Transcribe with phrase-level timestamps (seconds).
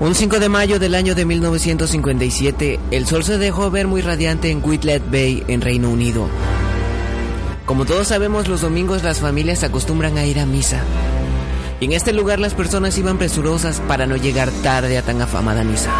[0.00, 4.50] Un 5 de mayo del año de 1957, el sol se dejó ver muy radiante
[4.50, 6.26] en Whitlet Bay, en Reino Unido.
[7.66, 10.80] Como todos sabemos, los domingos las familias acostumbran a ir a misa.
[11.80, 15.64] Y en este lugar las personas iban presurosas para no llegar tarde a tan afamada
[15.64, 15.90] misa.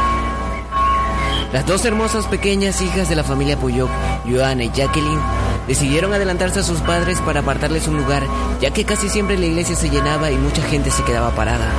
[1.53, 3.91] Las dos hermosas pequeñas hijas de la familia Pollock,
[4.27, 5.21] Joanna y Jacqueline,
[5.69, 8.23] decidieron adelantarse a sus padres para apartarles un lugar,
[8.63, 11.71] ya que casi siempre la iglesia se llenaba y mucha gente se quedaba parada.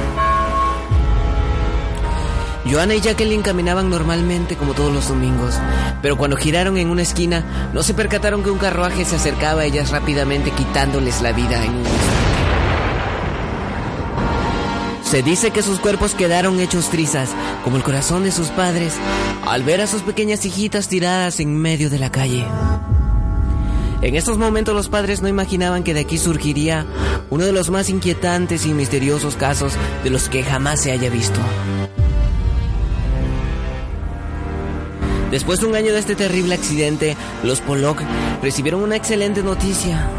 [2.69, 5.55] Joanna y Jacqueline caminaban normalmente como todos los domingos,
[6.01, 9.65] pero cuando giraron en una esquina no se percataron que un carruaje se acercaba a
[9.65, 12.31] ellas rápidamente quitándoles la vida en un instante.
[15.03, 17.31] Se dice que sus cuerpos quedaron hechos trizas,
[17.65, 18.93] como el corazón de sus padres,
[19.45, 22.45] al ver a sus pequeñas hijitas tiradas en medio de la calle.
[24.01, 26.85] En estos momentos los padres no imaginaban que de aquí surgiría
[27.29, 31.39] uno de los más inquietantes y misteriosos casos de los que jamás se haya visto.
[35.31, 38.01] Después de un año de este terrible accidente, los Pollock
[38.43, 40.09] recibieron una excelente noticia.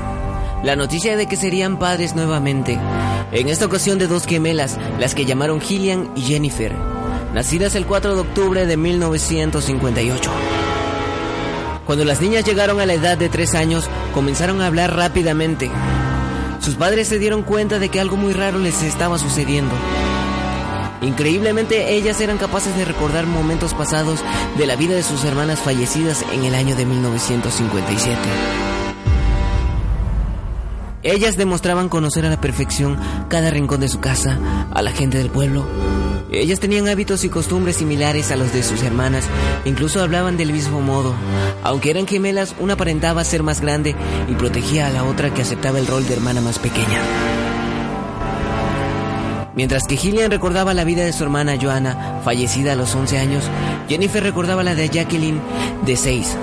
[0.64, 2.78] La noticia de que serían padres nuevamente.
[3.30, 6.72] En esta ocasión de dos gemelas, las que llamaron Gillian y Jennifer,
[7.34, 10.30] nacidas el 4 de octubre de 1958.
[11.84, 15.70] Cuando las niñas llegaron a la edad de tres años, comenzaron a hablar rápidamente.
[16.60, 19.74] Sus padres se dieron cuenta de que algo muy raro les estaba sucediendo.
[21.02, 24.20] Increíblemente, ellas eran capaces de recordar momentos pasados
[24.56, 28.18] de la vida de sus hermanas fallecidas en el año de 1957.
[31.02, 32.96] Ellas demostraban conocer a la perfección
[33.28, 34.38] cada rincón de su casa,
[34.70, 35.66] a la gente del pueblo.
[36.30, 39.24] Ellas tenían hábitos y costumbres similares a los de sus hermanas,
[39.64, 41.14] incluso hablaban del mismo modo.
[41.64, 43.96] Aunque eran gemelas, una aparentaba ser más grande
[44.28, 47.41] y protegía a la otra que aceptaba el rol de hermana más pequeña.
[49.54, 53.44] Mientras que Gillian recordaba la vida de su hermana Joanna, fallecida a los 11 años,
[53.88, 55.40] Jennifer recordaba la de Jacqueline,
[55.84, 56.36] de 6.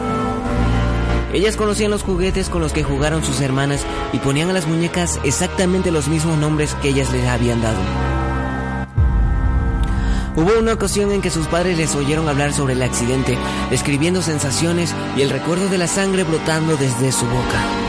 [1.33, 3.81] Ellas conocían los juguetes con los que jugaron sus hermanas
[4.13, 7.79] y ponían a las muñecas exactamente los mismos nombres que ellas les habían dado.
[10.35, 13.37] Hubo una ocasión en que sus padres les oyeron hablar sobre el accidente,
[13.69, 17.88] describiendo sensaciones y el recuerdo de la sangre brotando desde su boca.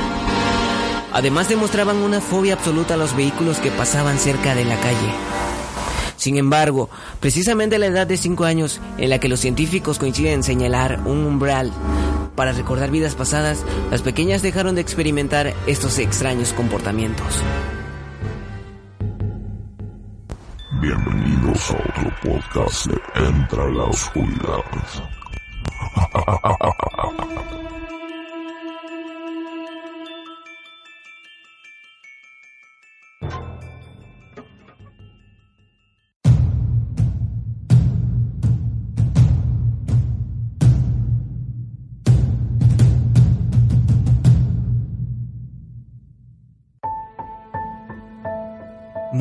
[1.12, 5.12] Además demostraban una fobia absoluta a los vehículos que pasaban cerca de la calle.
[6.16, 10.34] Sin embargo, precisamente a la edad de 5 años, en la que los científicos coinciden
[10.34, 11.72] en señalar un umbral
[12.36, 17.26] para recordar vidas pasadas, las pequeñas dejaron de experimentar estos extraños comportamientos.
[20.80, 24.64] Bienvenidos a otro podcast de Entra la Oscuridad.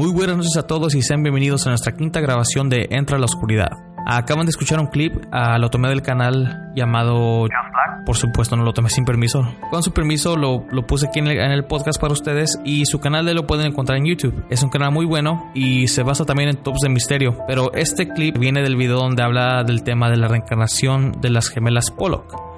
[0.10, 3.20] Muy buenas noches a todos y sean bienvenidos a nuestra quinta grabación de Entra a
[3.20, 3.70] la Oscuridad.
[4.08, 7.46] Acaban de escuchar un clip, ah, lo tomé del canal llamado...
[8.08, 9.44] Por supuesto, no lo tomé sin permiso.
[9.70, 13.24] Con su permiso lo, lo puse aquí en el, podcast para ustedes y su canal
[13.24, 14.34] de lo pueden encontrar en YouTube.
[14.50, 17.38] Es un canal muy bueno y se basa también en tops de misterio.
[17.46, 21.50] Pero este clip viene del video donde habla del tema de la reencarnación de las
[21.50, 22.50] gemelas Pollock.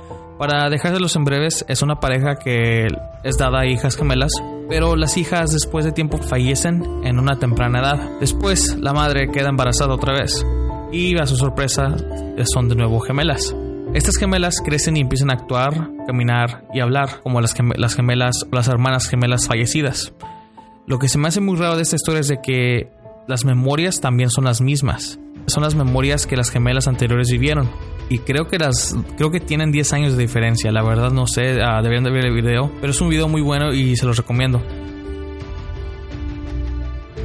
[0.42, 2.88] Para dejárselos en breves, es una pareja que
[3.24, 4.32] es dada a hijas gemelas,
[4.72, 8.10] pero las hijas después de tiempo fallecen en una temprana edad.
[8.22, 10.46] Después, la madre queda embarazada otra vez
[10.94, 11.94] y a su sorpresa
[12.46, 13.54] son de nuevo gemelas.
[13.94, 18.46] Estas gemelas crecen y empiezan a actuar, caminar y hablar como las, gem- las gemelas,
[18.50, 20.14] las hermanas gemelas fallecidas.
[20.88, 22.90] Lo que se me hace muy raro de esta historia es de que
[23.28, 25.20] las memorias también son las mismas.
[25.48, 27.70] Son las memorias que las gemelas anteriores vivieron.
[28.10, 30.72] Y creo que las creo que tienen 10 años de diferencia.
[30.72, 32.72] La verdad no sé, ah, deberían de ver el video.
[32.80, 34.62] Pero es un video muy bueno y se los recomiendo.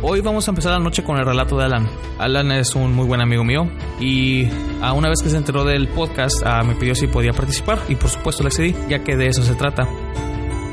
[0.03, 1.89] Hoy vamos a empezar la noche con el relato de Alan.
[2.19, 3.69] Alan es un muy buen amigo mío
[3.99, 4.47] y
[4.81, 7.97] a una vez que se enteró del podcast ah, me pidió si podía participar y
[7.97, 9.89] por supuesto le accedí ya que de eso se trata.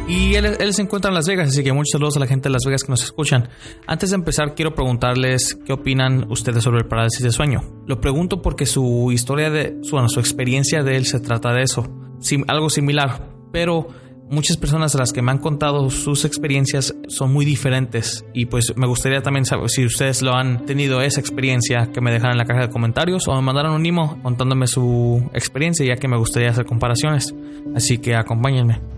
[0.07, 2.49] Y él, él, se encuentra en Las Vegas, así que muchos saludos a la gente
[2.49, 3.49] de Las Vegas que nos escuchan.
[3.87, 7.61] Antes de empezar, quiero preguntarles qué opinan ustedes sobre el parálisis de sueño.
[7.87, 11.89] Lo pregunto porque su historia de, bueno, su experiencia de él se trata de eso,
[12.23, 13.87] Sim, algo similar, pero
[14.29, 18.73] muchas personas a las que me han contado sus experiencias son muy diferentes y pues
[18.77, 22.37] me gustaría también saber si ustedes lo han tenido esa experiencia que me dejaran en
[22.37, 26.17] la caja de comentarios o me mandaran un email contándome su experiencia ya que me
[26.17, 27.35] gustaría hacer comparaciones.
[27.75, 28.92] Así que acompáñenme.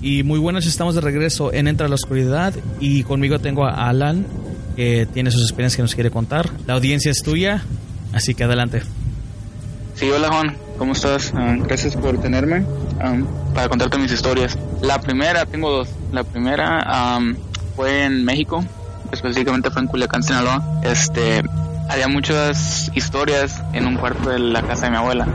[0.00, 4.26] Y muy buenas, estamos de regreso en Entra la Oscuridad y conmigo tengo a Alan
[4.76, 6.50] que tiene sus experiencias que nos quiere contar.
[6.66, 7.64] La audiencia es tuya,
[8.12, 8.82] así que adelante.
[9.96, 11.32] Sí, hola Juan, ¿cómo estás?
[11.32, 12.64] Um, gracias por tenerme
[13.04, 14.56] um, para contarte mis historias.
[14.80, 15.88] La primera, tengo dos.
[16.12, 17.34] La primera um,
[17.74, 18.64] fue en México,
[19.10, 20.80] específicamente fue en Culiacán, Sinaloa.
[20.84, 21.42] Este,
[21.88, 25.26] había muchas historias en un cuarto de la casa de mi abuela.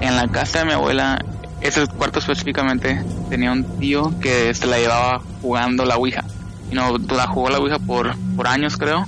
[0.00, 1.24] En la casa de mi abuela
[1.60, 6.24] ese cuarto específicamente tenía un tío que se la llevaba jugando la Ouija.
[6.70, 9.06] Y no, la jugó la Ouija por, por años, creo.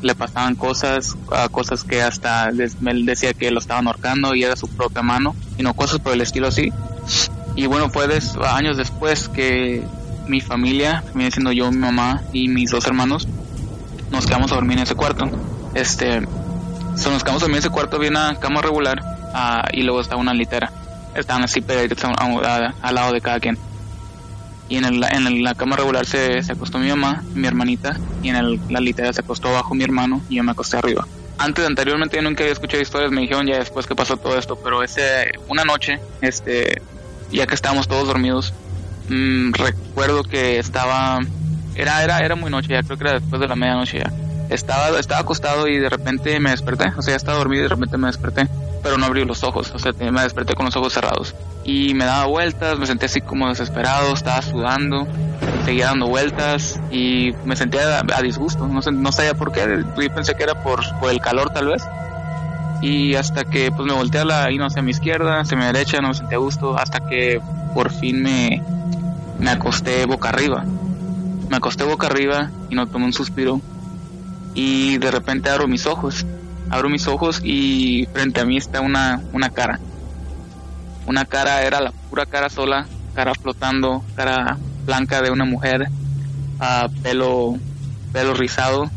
[0.00, 1.16] le pasaban cosas,
[1.50, 5.62] cosas que hasta él decía que lo estaban ahorcando y era su propia mano, y
[5.62, 6.72] no cosas por el estilo así.
[7.54, 8.08] Y bueno, fue
[8.48, 9.84] años después que
[10.26, 13.28] mi familia, viene siendo yo, mi mamá y mis dos hermanos,
[14.10, 15.28] nos quedamos a dormir en ese cuarto.
[15.74, 19.02] Este, nos quedamos a dormir en ese cuarto, había una cama regular
[19.34, 20.72] ah, y luego estaba una litera
[21.14, 23.58] estaban así pegaditos al lado de cada quien.
[24.68, 28.30] Y en, el, en la cama regular se, se, acostó mi mamá, mi hermanita, y
[28.30, 31.06] en el, la litera se acostó abajo mi hermano y yo me acosté arriba.
[31.38, 34.56] Antes, anteriormente yo nunca había escuchado historias, me dijeron ya después que pasó todo esto,
[34.62, 36.80] pero ese, una noche, este,
[37.30, 38.54] ya que estábamos todos dormidos,
[39.08, 41.20] mmm, recuerdo que estaba,
[41.74, 44.12] era, era, era muy noche, ya creo que era después de la medianoche ya.
[44.48, 47.98] Estaba, estaba acostado y de repente me desperté, o sea, estaba dormido y de repente
[47.98, 48.48] me desperté
[48.82, 51.34] pero no abrí los ojos, o sea, me desperté con los ojos cerrados.
[51.64, 55.06] Y me daba vueltas, me sentía así como desesperado, estaba sudando,
[55.64, 60.42] seguía dando vueltas y me sentía a, disgusto, no, sabía por qué, yo pensé que
[60.42, 61.84] era por, el calor tal vez.
[62.80, 66.00] Y hasta que pues me volteé a la, y hacia mi izquierda, hacia mi derecha,
[66.00, 67.40] no me sentía a gusto, hasta que
[67.74, 68.60] por fin me,
[69.38, 70.64] me acosté boca arriba.
[71.48, 73.60] Me acosté boca arriba y no tomé un suspiro.
[74.54, 76.26] Y de repente abro mis ojos
[76.72, 79.78] abro mis ojos y frente a mí está una, una cara.
[81.06, 85.88] Una cara, era la pura cara sola, cara flotando, cara blanca de una mujer,
[86.60, 87.58] uh, pelo,
[88.12, 88.90] pelo rizado,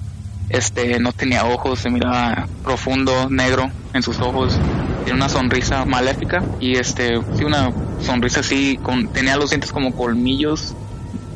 [0.48, 4.58] este, no tenía ojos, se miraba profundo, negro en sus ojos,
[5.00, 9.94] tenía una sonrisa maléfica y este, sí, una sonrisa así, con, tenía los dientes como
[9.94, 10.74] colmillos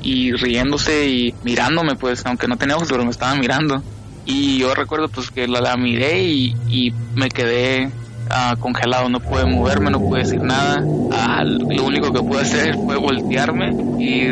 [0.02, 3.84] y riéndose y mirándome pues, aunque no tenía ojos, pero me estaba mirando
[4.30, 7.90] y yo recuerdo pues que la, miré y, me quedé
[8.30, 10.84] ah, congelado, no pude moverme, no pude decir nada.
[11.12, 14.28] Ah, lo único que pude hacer fue voltearme y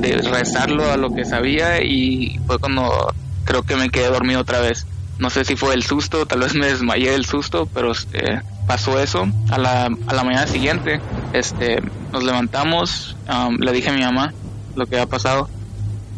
[0.00, 3.14] de rezarlo a lo que sabía y fue cuando
[3.44, 4.84] creo que me quedé dormido otra vez.
[5.18, 8.98] No sé si fue el susto, tal vez me desmayé del susto, pero este, pasó
[8.98, 9.28] eso.
[9.50, 11.00] A la, a la mañana siguiente
[11.32, 11.80] este,
[12.12, 13.16] nos levantamos,
[13.60, 14.34] le dije a mi mamá
[14.74, 15.48] lo que había pasado.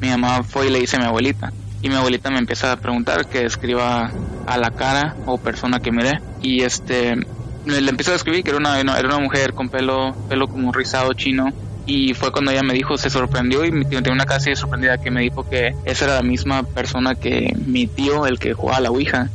[0.00, 2.76] Mi mamá fue y le dice a mi abuelita y mi abuelita me empieza a
[2.76, 4.10] preguntar que escriba
[4.46, 7.16] a la cara o persona que miré y este
[7.66, 11.12] le empiezo a escribir que era una, era una mujer con pelo pelo como rizado
[11.12, 11.52] chino
[11.88, 15.22] y fue cuando ella me dijo, se sorprendió y tenía una casi sorprendida que me
[15.22, 18.90] dijo que esa era la misma persona que mi tío, el que jugaba a la
[18.90, 19.30] Ouija,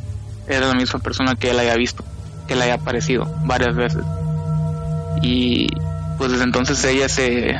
[0.47, 2.03] era la misma persona que él había visto,
[2.47, 4.03] que le había aparecido varias veces.
[5.23, 5.67] Y
[6.19, 7.59] pues desde entonces ella se,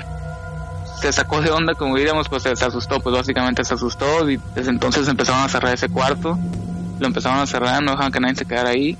[1.03, 4.71] se sacó de onda, como diríamos, pues se, asustó, pues básicamente se asustó y desde
[4.71, 6.39] entonces empezaron a cerrar ese cuarto,
[6.97, 8.97] lo empezaron a cerrar, no dejaban que nadie se quedara ahí.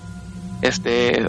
[0.62, 1.26] Este,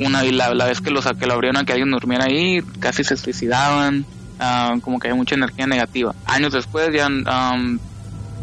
[0.00, 3.04] una y la, vez que lo, que lo abrieron a que alguien durmiera ahí, casi
[3.04, 4.04] se suicidaban,
[4.40, 6.12] ah, como que hay mucha energía negativa.
[6.26, 7.78] Años después ya um,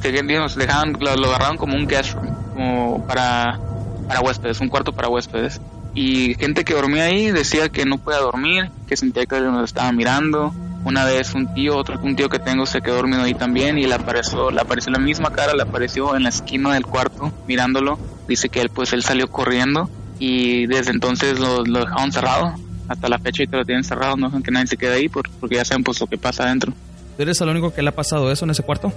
[0.02, 3.60] dejaban, lo, agarraron como un guest room, como para,
[4.08, 5.60] para huéspedes, un cuarto para huéspedes.
[5.94, 9.66] Y gente que dormía ahí decía que no podía dormir, que sentía que alguien nos
[9.66, 13.34] estaba mirando, una vez un tío, otro un tío que tengo se quedó dormido ahí
[13.34, 16.86] también y le apareció, le apareció la misma cara, le apareció en la esquina del
[16.86, 18.00] cuarto mirándolo.
[18.28, 22.56] Dice que él pues él salió corriendo y desde entonces lo, lo dejaron cerrado.
[22.88, 25.08] Hasta la fecha y que lo tienen cerrado, no dejan que nadie se quede ahí
[25.08, 26.74] porque ya saben pues lo que pasa adentro.
[27.16, 28.92] ¿Tú eres el único que le ha pasado eso en ese cuarto?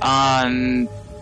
[0.00, 0.46] Ah,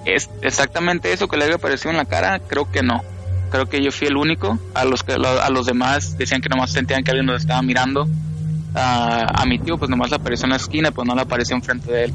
[0.05, 3.03] es exactamente eso que le había aparecido en la cara, creo que no.
[3.51, 4.59] creo que yo fui el único.
[4.75, 8.09] A los que a los demás decían que nomás sentían que alguien nos estaba mirando.
[8.77, 11.91] A mi tío, pues nomás le apareció en la esquina, pues no le apareció enfrente
[11.91, 12.15] de él.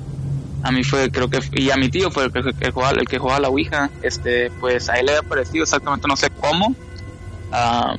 [0.64, 3.08] A mí fue, creo que, y a mi tío fue el que, el, jugaba, el
[3.08, 3.90] que jugaba la Ouija.
[4.04, 6.76] Este, pues a él le había aparecido exactamente, no sé cómo.
[7.52, 7.96] Ah,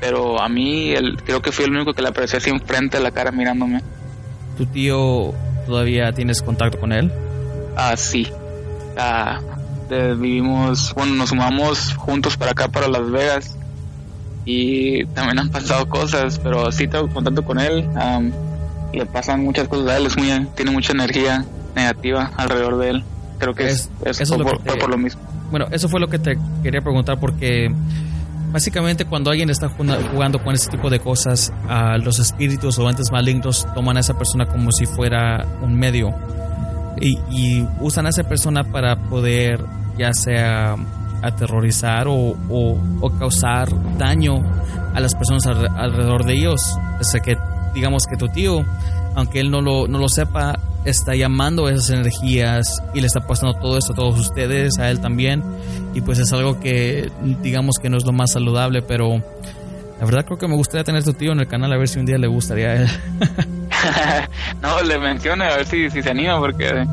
[0.00, 3.02] pero a mí, el, creo que fui el único que le apareció así enfrente de
[3.02, 3.82] la cara mirándome.
[4.56, 5.34] ¿Tu tío
[5.66, 7.10] todavía tienes contacto con él?
[7.76, 8.28] Ah, sí.
[8.96, 9.40] Ah,
[9.88, 13.58] vivimos, bueno, nos sumamos juntos para acá, para Las Vegas.
[14.44, 17.88] Y también han pasado cosas, pero sí tengo contacto con él.
[18.92, 23.04] le pasan muchas cosas a él, es muy, tiene mucha energía negativa alrededor de él.
[23.38, 25.20] Creo que es, eso por, por, lo mismo.
[25.50, 27.68] Bueno, eso fue lo que te quería preguntar porque
[28.54, 31.52] básicamente cuando alguien está jugando con ese tipo de cosas,
[31.98, 36.14] los espíritus o entes malignos toman a esa persona como si fuera un medio
[37.00, 39.64] y, usan a esa persona para poder
[39.98, 40.76] ya sea
[41.26, 44.40] aterrorizar o, o, causar daño
[44.94, 46.60] a las personas alrededor de ellos.
[47.00, 47.36] O sea que
[47.74, 48.64] digamos que tu tío,
[49.14, 53.58] aunque él no lo, no lo sepa, está llamando esas energías y le está pasando
[53.58, 55.42] todo esto a todos ustedes, a él también.
[55.94, 59.22] Y pues es algo que digamos que no es lo más saludable, pero
[59.98, 61.98] la verdad creo que me gustaría tener tu tío en el canal a ver si
[61.98, 62.88] un día le gustaría a él.
[64.62, 66.86] no, le menciona a ver si, si se anima porque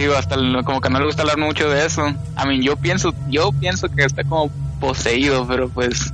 [0.00, 2.02] digo, hasta como que no le gusta hablar mucho de eso.
[2.36, 6.12] A mí yo pienso, yo pienso que está como poseído, pero pues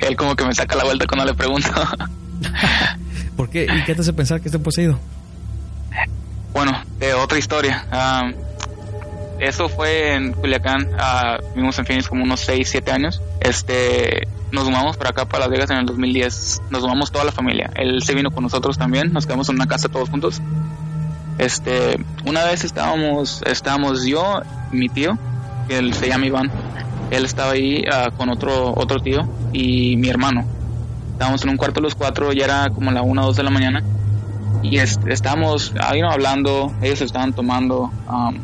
[0.00, 1.68] él como que me saca la vuelta cuando le pregunto.
[3.36, 3.64] ¿Por qué?
[3.64, 4.98] ¿Y qué te hace pensar que está poseído?
[6.52, 7.84] Bueno, de otra historia.
[9.40, 10.88] Eso fue en Culiacán.
[10.94, 13.20] Uh, vivimos en Phoenix como unos 6, 7 años.
[13.40, 16.62] Este, nos sumamos para acá, para Las Vegas en el 2010.
[16.70, 17.70] Nos sumamos toda la familia.
[17.74, 19.12] Él se vino con nosotros también.
[19.12, 20.40] Nos quedamos en una casa todos juntos.
[21.38, 25.18] Este, una vez estábamos, estábamos yo, mi tío,
[25.68, 26.50] que él se llama Iván.
[27.10, 30.44] Él estaba ahí ah, con otro, otro tío y mi hermano.
[31.12, 33.50] Estábamos en un cuarto los cuatro, ya era como la una o dos de la
[33.50, 33.82] mañana
[34.64, 38.34] y estábamos ahí hablando, ellos estaban tomando, um,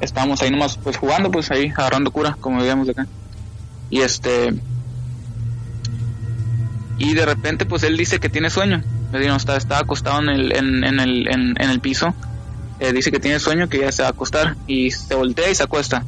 [0.00, 3.06] estábamos ahí nomás pues jugando, pues ahí agarrando cura, como veíamos acá.
[3.90, 4.54] Y este
[6.96, 10.84] y de repente pues él dice que tiene sueño, está, está acostado en el, en,
[10.84, 12.14] en el, en, el piso,
[12.78, 15.54] eh, dice que tiene sueño, que ya se va a acostar y se voltea y
[15.54, 16.04] se acuesta.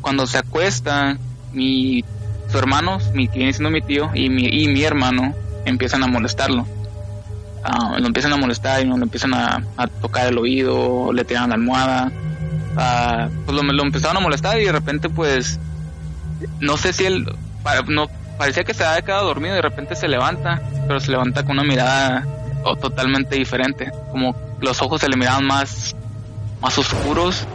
[0.00, 1.18] Cuando se acuesta,
[1.52, 2.04] mi
[2.50, 6.66] su hermano, mi, viene siendo mi tío, y mi, y mi hermano empiezan a molestarlo
[7.68, 9.60] Ah, lo empiezan a molestar y lo empiezan a,
[10.00, 12.12] tocar el oído, le tiran la almohada.
[12.76, 15.58] Uh, pues lo, lo, empezaron a molestar y de repente pues
[16.60, 17.26] no sé si él
[17.88, 21.44] no parecía que se había quedado dormido y de repente se levanta, pero se levanta
[21.44, 22.26] con una mirada
[22.80, 25.94] totalmente diferente, como los ojos se le miraban más
[26.60, 27.46] más oscuros.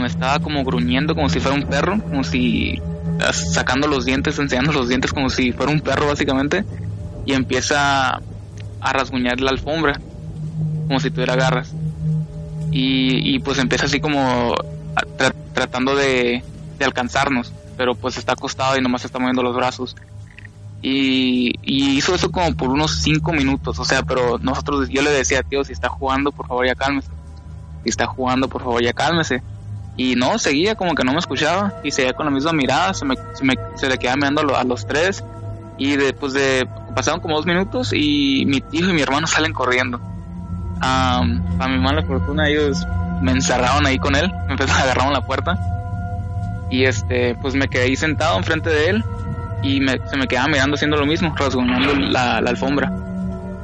[0.00, 2.80] me estaba como gruñendo como si fuera un perro, como si
[3.32, 6.64] sacando los dientes, enseñando los dientes como si fuera un perro básicamente
[7.26, 8.20] y empieza
[8.80, 10.00] a rasguñar la alfombra,
[10.86, 11.74] como si tuviera garras.
[12.70, 14.54] Y, y pues empieza así como
[15.54, 16.42] tratando de,
[16.78, 19.96] de, alcanzarnos, pero pues está acostado y nomás está moviendo los brazos.
[20.82, 25.10] Y, y, hizo eso como por unos cinco minutos, o sea, pero nosotros, yo le
[25.10, 27.08] decía, tío, si está jugando, por favor ya cálmese.
[27.84, 29.42] Si está jugando, por favor ya cálmese.
[29.96, 33.04] Y no, seguía como que no me escuchaba y seguía con la misma mirada, se,
[33.04, 35.24] me, se, me, se le quedaba mirando a los tres
[35.76, 40.00] y después de pasaron como dos minutos y mi tío y mi hermano salen corriendo.
[40.80, 42.84] a mi mala fortuna ellos
[43.22, 45.77] me encerraron ahí con él, me empezaron a agarrar la puerta
[46.70, 49.04] y este pues me quedé ahí sentado enfrente de él
[49.62, 52.92] y me, se me quedaba mirando haciendo lo mismo, rasguñando la, la alfombra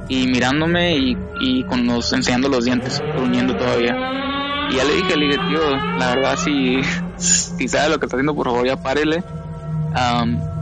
[0.08, 3.96] y mirándome y, y, con los enseñando los dientes, gruñendo todavía.
[4.70, 6.80] Y ya le dije, le dije, tío, la verdad si,
[7.16, 9.22] si sabe lo que está haciendo, por favor ya párele.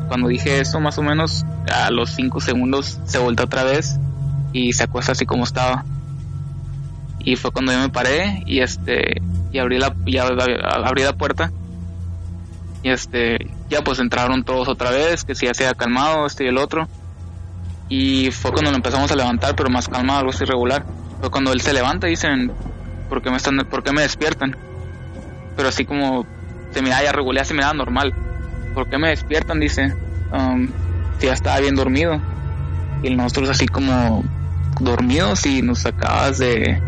[0.09, 3.99] cuando dije eso, más o menos, a los 5 segundos se voltea otra vez
[4.53, 5.85] y se acuesta así como estaba.
[7.19, 9.23] Y fue cuando yo me paré y este
[9.53, 11.53] y abrí la ya abrí la puerta.
[12.83, 16.45] Y este ya pues entraron todos otra vez, que si ya se había calmado este
[16.45, 16.89] y el otro.
[17.89, 20.85] Y fue cuando lo empezamos a levantar, pero más calmado, algo así irregular.
[21.21, 22.53] Fue cuando él se levanta y dicen,
[23.09, 24.57] ¿por qué me están por qué me despiertan?
[25.57, 26.27] Pero así como
[26.73, 28.15] se miraba ya regular, se miraba normal.
[28.75, 29.61] ¿Por qué me despiertan?
[29.61, 29.95] Dice.
[30.33, 30.69] Um,
[31.21, 32.21] ya estaba bien dormido.
[33.03, 34.25] Y nosotros así como
[34.81, 36.81] dormidos y nos acabas de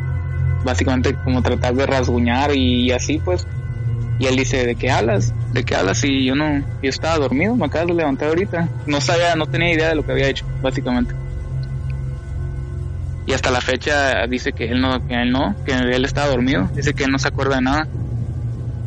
[0.65, 3.47] básicamente como tratar de rasguñar y, así pues.
[4.19, 5.35] Y él dice, ¿de qué hablas?
[5.53, 6.05] ¿De qué hablas?
[6.05, 8.69] Y yo no, yo estaba dormido, me acabas de levantar ahorita.
[8.87, 11.15] No sabía, no tenía idea de lo que había hecho, básicamente.
[13.27, 16.69] Y hasta la fecha dice que él no, que él no, que él estaba dormido,
[16.75, 17.89] dice que él no se acuerda de nada.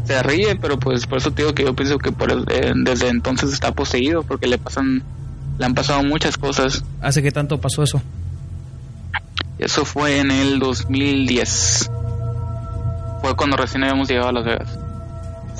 [0.05, 3.09] se ríe, pero pues por eso te digo que yo pienso que por eh, desde
[3.09, 5.03] entonces está poseído, porque le pasan,
[5.57, 6.83] le han pasado muchas cosas.
[7.01, 8.01] ¿Hace qué tanto pasó eso?
[9.57, 11.89] Eso fue en el 2010.
[13.21, 14.76] Fue cuando recién habíamos llegado a Las Vegas.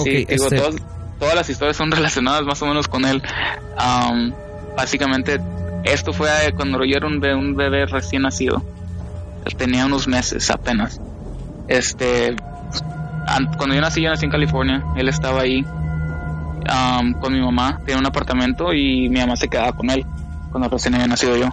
[0.04, 0.76] Sí, digo, este todas,
[1.20, 3.22] todas, las historias son relacionadas más o menos con él.
[4.76, 5.40] básicamente,
[5.84, 8.64] esto fue cuando yo era un bebé, un bebé recién nacido.
[9.46, 11.00] Él tenía unos meses apenas.
[11.68, 12.36] Este,
[13.58, 14.84] cuando yo nací, yo nací en California.
[14.96, 15.66] Él estaba ahí
[17.22, 17.80] con mi mamá.
[17.86, 20.06] Tenía un apartamento y mi mamá se quedaba con él
[20.52, 21.50] cuando recién había nacido yo.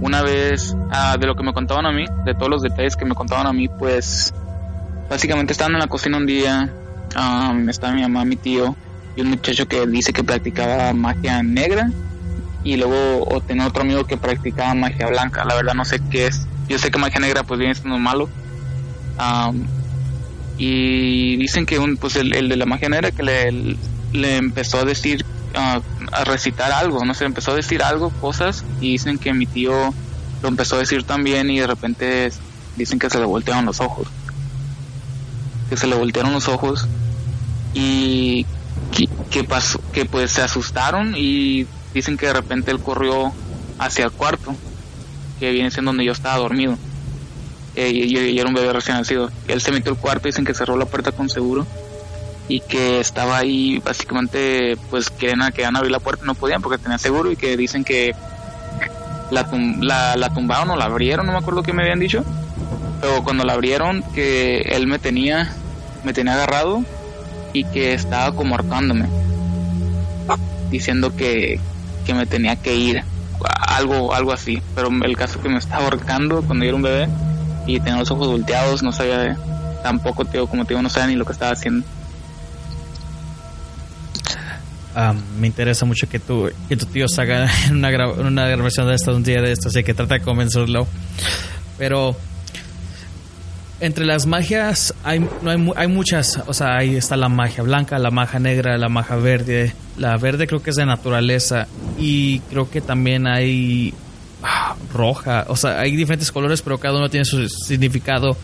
[0.00, 3.04] una vez, ah, de lo que me contaban a mí, de todos los detalles que
[3.04, 4.34] me contaban a mí, pues
[5.08, 6.74] básicamente estaban en la cocina un día.
[7.68, 8.76] estaba mi mamá, mi tío
[9.16, 11.88] y un muchacho que dice que practicaba magia negra
[12.64, 15.44] y luego o tenía otro amigo que practicaba magia blanca.
[15.44, 16.46] La verdad no sé qué es.
[16.68, 18.28] Yo sé que magia negra pues viene siendo malo,
[20.56, 23.76] y dicen que un, pues el, de la magia negra que le,
[24.12, 25.80] le empezó a decir, a
[26.24, 29.94] recitar algo, no sé, empezó a decir algo, cosas, y dicen que mi tío
[30.42, 32.30] lo empezó a decir también y de repente
[32.76, 34.08] dicen que se le voltearon los ojos.
[35.74, 36.86] Que se le voltearon los ojos
[37.74, 38.46] y
[39.28, 43.32] que, pasó, que pues se asustaron y dicen que de repente él corrió
[43.80, 44.54] hacia el cuarto,
[45.40, 46.78] que viene siendo donde yo estaba dormido
[47.74, 49.32] eh, y, era un bebé recién nacido.
[49.48, 51.66] Él se metió al cuarto, dicen que cerró la puerta con seguro
[52.46, 56.98] y que estaba ahí básicamente pues querían, querían abrir la puerta no podían porque tenía
[56.98, 58.14] seguro y que dicen que
[59.32, 59.48] la,
[59.80, 62.24] la, la tumbaron o la abrieron, no me acuerdo qué me habían dicho,
[63.00, 65.54] pero cuando la abrieron que él me tenía,
[66.04, 66.84] me tenía agarrado
[67.52, 69.08] y que estaba como ahorcándome,
[70.70, 71.60] diciendo que,
[72.04, 73.04] que me tenía que ir,
[73.66, 77.08] algo, algo así, pero el caso que me estaba ahorcando cuando yo era un bebé
[77.66, 79.36] y tenía los ojos volteados, no sabía
[79.82, 81.86] tampoco, tío, como te digo, no sabía ni lo que estaba haciendo.
[85.38, 89.14] me interesa mucho que tu, que tu tío salga en una, una grabación de esto
[89.14, 90.86] un día de esto, así que trata de convencerlo.
[91.78, 92.16] Pero
[93.80, 97.98] entre las magias hay, no hay, hay muchas, o sea, ahí está la magia blanca,
[97.98, 99.74] la magia negra, la magia verde.
[99.96, 101.66] La verde creo que es de naturaleza
[101.98, 103.94] y creo que también hay
[104.92, 105.46] roja.
[105.48, 108.36] O sea, hay diferentes colores, pero cada uno tiene su significado.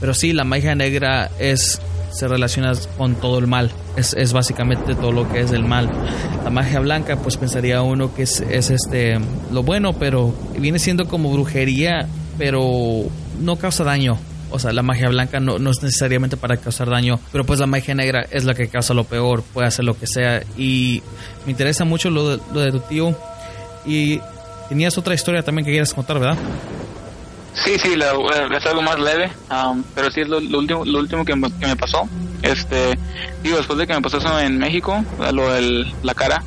[0.00, 3.70] Pero sí, la magia negra es se relaciona con todo el mal.
[3.96, 5.90] Es, es, básicamente todo lo que es el mal.
[6.42, 9.18] La magia blanca, pues pensaría uno que es, es, este
[9.52, 12.06] lo bueno, pero viene siendo como brujería,
[12.38, 13.04] pero
[13.40, 14.18] no causa daño.
[14.50, 17.66] O sea, la magia blanca no, no es necesariamente para causar daño, pero pues la
[17.66, 20.42] magia negra es la que causa lo peor, puede hacer lo que sea.
[20.56, 21.02] Y
[21.44, 23.16] me interesa mucho lo de, lo de tu tío.
[23.86, 24.20] Y
[24.68, 26.36] Tenías otra historia también que quieras contar, ¿verdad?
[27.54, 29.30] Sí, sí, es algo más leve,
[29.94, 32.08] pero sí es lo, último, lo último que, me pasó.
[32.42, 32.96] Este,
[33.42, 36.42] digo, después de que me pasó eso en México, lo de la cara,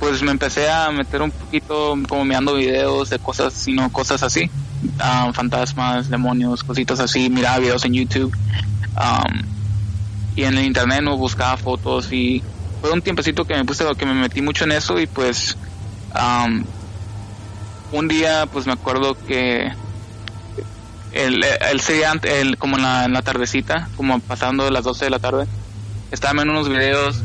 [0.00, 4.50] pues me empecé a meter un poquito como mirando videos de cosas, sino cosas así,
[4.82, 8.34] um, fantasmas, demonios, cositas así, miraba videos en YouTube
[8.96, 9.42] um,
[10.36, 12.42] y en el internet no buscaba fotos y
[12.80, 15.56] fue un tiempecito que me puse, que me metí mucho en eso y pues
[16.14, 16.64] um,
[17.92, 19.70] un día pues me acuerdo que
[21.12, 21.80] el, el
[22.22, 25.46] el, como en la, en la tardecita, como pasando de las 12 de la tarde,
[26.10, 27.20] estaba viendo unos videos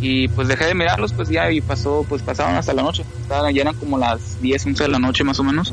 [0.00, 3.60] y pues dejé de mirarlos pues ya y pasó, pues pasaron hasta la noche, ya
[3.60, 5.72] eran como las 10, 11 de la noche más o menos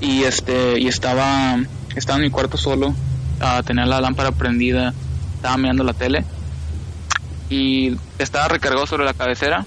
[0.00, 1.58] y este y estaba
[1.96, 4.94] estaba en mi cuarto solo, uh, tenía la lámpara prendida,
[5.36, 6.24] estaba mirando la tele.
[7.50, 9.66] Y estaba recargado sobre la cabecera.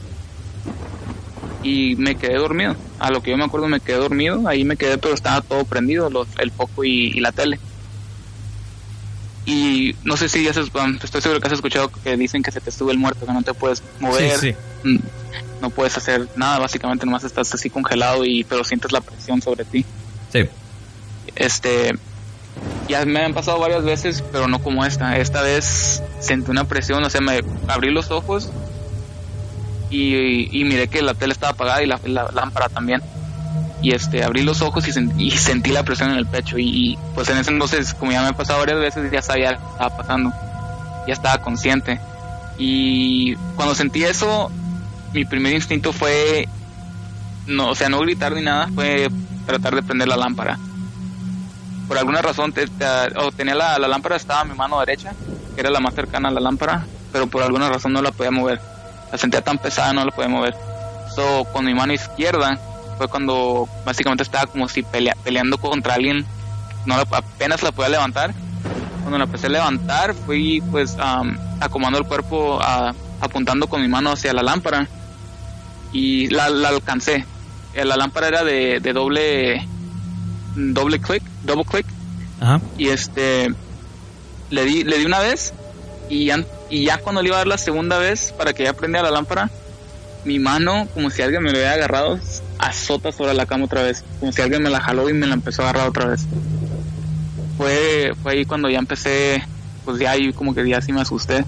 [1.62, 2.76] Y me quedé dormido.
[3.00, 5.66] A lo que yo me acuerdo me quedé dormido, ahí me quedé, pero estaba todo
[5.66, 7.60] prendido, el foco y, la tele.
[9.46, 12.62] Y no sé si ya se, estoy seguro que has escuchado que dicen que se
[12.62, 14.98] te sube el muerto, que no te puedes mover, mm,
[15.62, 19.66] no puedes hacer nada, básicamente nomás estás así congelado y pero sientes la presión sobre
[19.66, 19.86] ti.
[20.32, 20.50] Sí.
[21.36, 21.94] Este,
[22.88, 25.18] ya me han pasado varias veces, pero no como esta.
[25.18, 28.50] Esta vez sentí una presión, o sea, me abrí los ojos
[29.90, 32.00] y, miré que la tele estaba apagada y la,
[32.34, 33.02] lámpara también.
[33.82, 36.58] Y este, abrí los ojos y, sentí la presión en el pecho.
[36.58, 39.64] Y, pues en ese entonces, como ya me ha pasado varias veces, ya sabía que
[39.72, 40.34] estaba pasando.
[41.08, 42.00] Ya estaba consciente.
[42.58, 44.52] Y cuando sentí eso,
[45.16, 46.48] mi primer instinto fue,
[47.48, 49.10] no, o sea, no gritar ni nada, fue
[49.48, 50.60] tratar de prender la lámpara.
[51.88, 55.14] Por alguna razón, tenía la, la lámpara, estaba mi mano derecha,
[55.56, 58.32] que era la más cercana a la lámpara, pero por alguna razón no la podía
[58.32, 58.60] mover
[59.12, 60.56] la sentía tan pesada, no la podía mover.
[61.16, 62.60] So, con mi mano izquierda
[62.98, 66.26] fue cuando básicamente estaba como si pelea, peleando contra alguien,
[66.86, 68.34] no apenas la podía levantar
[69.02, 72.60] cuando la empecé a levantar, fui pues um, acomodando el cuerpo,
[73.22, 74.88] apuntando con mi mano hacia la lámpara
[75.96, 77.26] y la, alcancé.
[77.74, 79.66] Eh, la lámpara era de, de doble
[80.56, 81.86] doble click, double click.
[82.78, 83.48] Y este
[84.50, 85.54] le di le di una vez
[86.10, 88.74] y ya, y ya cuando le iba a dar la segunda vez para que ya
[88.74, 89.50] prendía la lámpara,
[90.26, 92.20] mi mano como si alguien me lo hubiera agarrado
[92.60, 95.34] azota sobre la cama otra vez, como si alguien me la jaló y me la
[95.34, 96.26] empezó a agarrar otra vez.
[97.58, 99.42] Fue, fue ahí cuando ya empecé,
[99.86, 101.46] pues ya ahí como que ya sí me asusté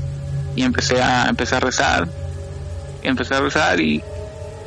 [0.56, 2.08] y empecé a, empecé a rezar,
[3.04, 4.02] empecé a rezar y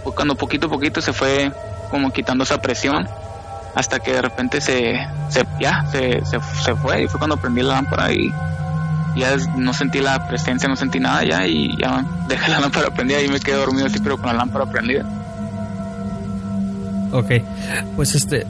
[0.02, 1.52] cuando poquito a poquito se fue
[1.90, 3.08] como quitando esa presión
[3.74, 4.96] hasta que de repente se,
[5.28, 8.32] se ya se, se, fue y fue cuando prendí la lámpara y
[9.16, 13.20] ya no sentí la presencia, no sentí nada ya y ya dejé la lámpara prendida
[13.22, 15.04] y me quedé dormido así pero con la lámpara prendida.
[17.12, 17.32] Ok,
[17.96, 18.46] pues este,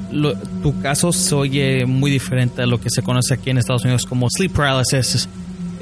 [0.62, 4.04] tu caso se oye muy diferente a lo que se conoce aquí en Estados Unidos
[4.04, 5.28] como sleep paralysis.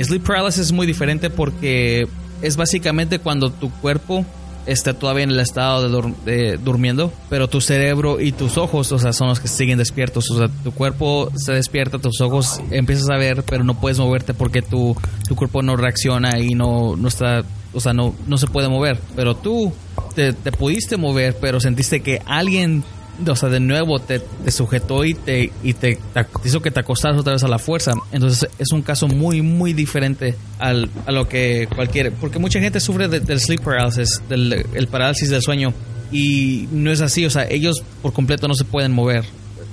[0.01, 2.07] Sleep paralysis es muy diferente porque
[2.41, 4.25] es básicamente cuando tu cuerpo
[4.69, 9.13] está todavía en el estado de, durmiendo, pero tu cerebro y tus ojos, o sea,
[9.13, 10.31] son los que siguen despiertos.
[10.31, 14.35] O sea, tu cuerpo se despierta, tus ojos empiezas a ver, pero no puedes moverte
[14.35, 18.47] porque tu, tu cuerpo no reacciona y no, no está, o sea, no, no se
[18.47, 19.01] puede mover.
[19.17, 19.73] Pero tú
[20.15, 22.85] te, te pudiste mover, pero sentiste que alguien
[23.27, 25.99] o sea, de nuevo te, sujetó y te, y te,
[26.45, 27.95] hizo que te acostaras otra vez a la fuerza.
[28.13, 32.13] Entonces es un caso muy, muy diferente al, a lo que cualquier...
[32.13, 35.73] Porque mucha gente sufre del sleep paralysis, del el parálisis del sueño.
[36.11, 39.25] Y no es así, o sea, ellos por completo no se pueden mover.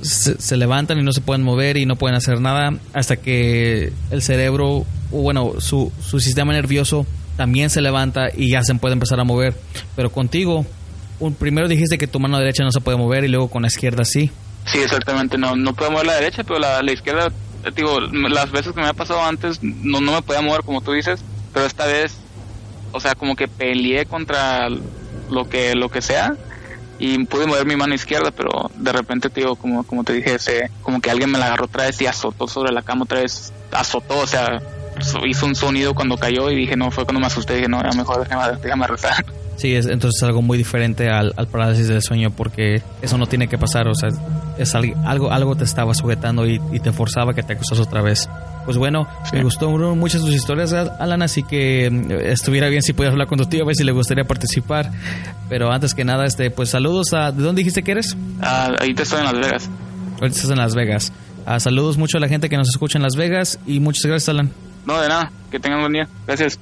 [0.01, 4.21] Se, levantan y no se pueden mover y no pueden hacer nada hasta que el
[4.21, 9.19] cerebro, o bueno, su, su sistema nervioso también se levanta y ya se puede empezar
[9.19, 9.55] a mover.
[9.95, 10.65] Pero contigo
[11.19, 13.67] un, primero dijiste que tu mano derecha no se puede mover y luego con la
[13.67, 14.31] izquierda sí.
[14.65, 15.37] Sí, exactamente.
[15.37, 17.27] No, no puedo mover la derecha, pero la, la izquierda,
[17.63, 20.81] eh, digo, las veces que me ha pasado antes no, no me podía mover como
[20.81, 21.23] tú dices,
[21.53, 22.17] pero esta vez,
[22.91, 24.67] o sea, como que peleé contra
[25.29, 26.35] lo que, lo que sea
[26.97, 30.71] y pude mover mi mano izquierda, pero de repente, digo, como, como te dije, ese,
[30.81, 33.53] como que alguien me la agarró otra vez y azotó sobre la cama otra vez,
[33.71, 34.61] azotó, o sea,
[35.27, 37.95] hizo un sonido cuando cayó y dije, no, fue cuando me asusté, dije, no, ya
[37.97, 39.25] mejor déjame, déjame rezar.
[39.55, 43.47] Sí, es, entonces es algo muy diferente al, parálisis del sueño porque eso no tiene
[43.47, 44.09] que pasar, o sea,
[44.57, 48.29] es algo, algo te estaba sujetando y, te forzaba que te acostas otra vez.
[48.65, 53.13] Pues bueno, me gustó muchas tus historias, Alan, así que mm, estuviera bien si pudieras
[53.13, 54.91] hablar con tu tío, a ver si le gustaría participar.
[55.49, 57.31] Pero antes que nada, este, pues saludos a...
[57.31, 58.17] ¿De dónde dijiste que eres?
[58.41, 59.69] Ah, ahí te estoy en Las Vegas.
[60.13, 61.13] Ahorita estás en Las Vegas.
[61.45, 64.29] Ah, saludos mucho a la gente que nos escucha en Las Vegas y muchas gracias,
[64.29, 64.51] Alan.
[64.85, 65.31] No, de nada.
[65.51, 66.07] Que tengan un buen día.
[66.25, 66.59] Gracias.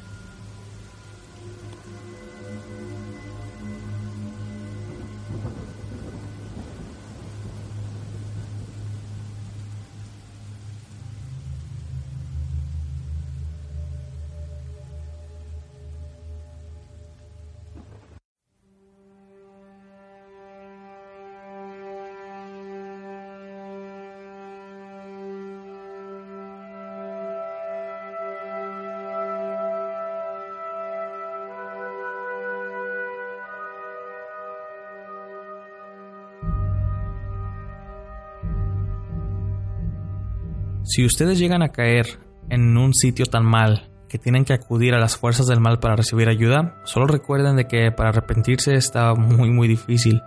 [40.96, 42.20] Si ustedes llegan a caer
[42.52, 45.96] en un sitio tan mal que tienen que acudir a las fuerzas del mal para
[45.96, 50.22] recibir ayuda, solo recuerden de que para arrepentirse está muy muy difícil.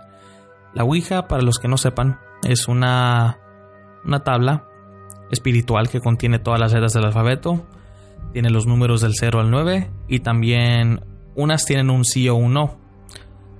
[0.73, 3.39] La Ouija, para los que no sepan, es una,
[4.03, 4.67] una tabla
[5.31, 7.65] espiritual que contiene todas las letras del alfabeto,
[8.33, 10.99] tiene los números del 0 al 9 y también
[11.35, 12.77] unas tienen un sí o un no.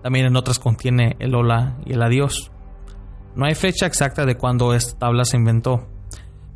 [0.04, 2.52] También en otras contiene el hola y el adiós.
[3.34, 5.88] No hay fecha exacta de cuándo esta tabla se inventó,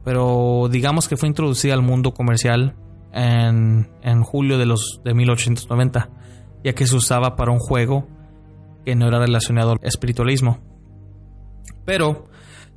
[0.04, 2.76] pero digamos que fue introducida al mundo comercial
[3.14, 6.10] en, julio de, los, de 1890,
[6.64, 8.08] ya que se usaba para un juego
[8.86, 10.60] que no era relacionado al espiritualismo.
[11.86, 12.28] Pero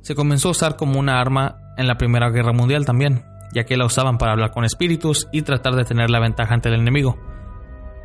[0.01, 3.77] se comenzó a usar como una arma en la Primera Guerra Mundial también, ya que
[3.77, 7.17] la usaban para hablar con espíritus y tratar de tener la ventaja ante el enemigo.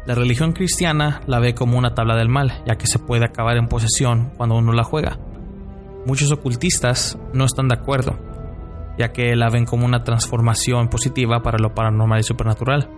[0.07, 3.59] La religión cristiana la ve como una tabla del mal, ya que se puede acabar
[3.59, 5.19] en posesión cuando uno la juega.
[6.07, 8.19] Muchos ocultistas no están de acuerdo,
[9.01, 12.91] ya que la ven como una transformación positiva para lo paranormal y supernatural.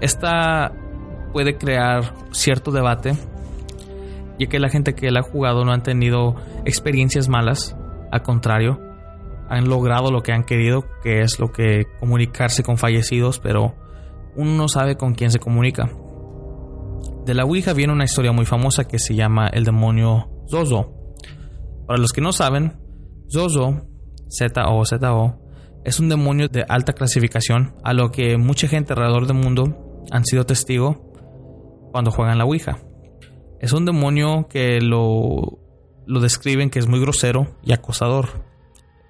[0.00, 0.72] Esta
[1.32, 3.12] puede crear cierto debate,
[4.36, 7.76] ya que la gente que la ha jugado no han tenido experiencias malas,
[8.10, 8.80] al contrario,
[9.48, 13.76] han logrado lo que han querido, que es lo que comunicarse con fallecidos, pero
[14.34, 15.88] uno no sabe con quién se comunica.
[17.26, 20.94] De la Ouija viene una historia muy famosa que se llama el demonio Zozo.
[21.86, 22.80] Para los que no saben,
[23.30, 23.88] Zozo
[24.28, 25.38] Z-O-Z-O,
[25.84, 30.24] Es un demonio de alta clasificación, a lo que mucha gente alrededor del mundo han
[30.24, 31.12] sido testigo
[31.92, 32.78] cuando juegan la Ouija.
[33.60, 35.58] Es un demonio que lo,
[36.06, 38.44] lo describen que es muy grosero y acosador.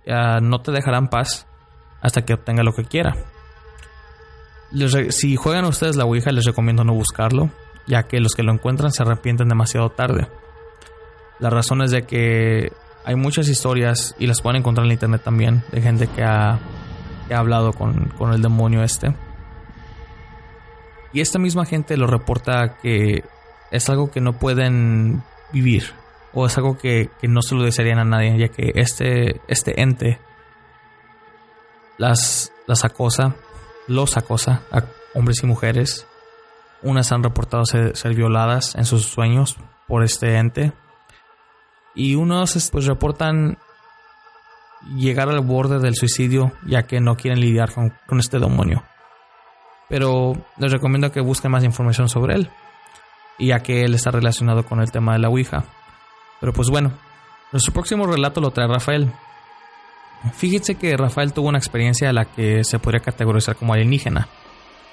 [0.07, 1.47] no te dejará en paz
[2.01, 3.17] hasta que obtenga lo que quiera.
[5.11, 7.51] si juegan ustedes la Ouija, les recomiendo no buscarlo,
[7.87, 10.29] ya que los que lo encuentran se arrepienten demasiado tarde.
[11.41, 12.73] La razón es de que
[13.09, 16.59] hay muchas historias, y las pueden encontrar en internet también, de gente que ha,
[17.35, 19.14] hablado con, el demonio este.
[21.14, 23.25] Y esta misma gente lo reporta que
[23.71, 25.23] es algo que no pueden
[25.55, 25.94] vivir,
[26.35, 30.18] o es algo que, no se lo desearían a nadie, ya que este, este ente
[31.97, 33.37] las, las acosa,
[33.87, 36.07] los acosa a hombres y mujeres.
[36.83, 40.75] Unas han reportado ser, violadas en sus sueños por este ente.
[41.99, 43.59] Y unos pues reportan
[44.97, 48.85] llegar al borde del suicidio ya que no quieren lidiar con, con este demonio.
[49.89, 52.51] Pero les recomiendo que busquen más información sobre él,
[53.39, 55.65] ya que él está relacionado con el tema de la Ouija.
[56.41, 56.93] Pero pues bueno,
[57.51, 59.13] nuestro próximo relato lo trae Rafael,
[60.35, 64.29] Fíjense que Rafael tuvo una experiencia a la que se podría categorizar como alienígena.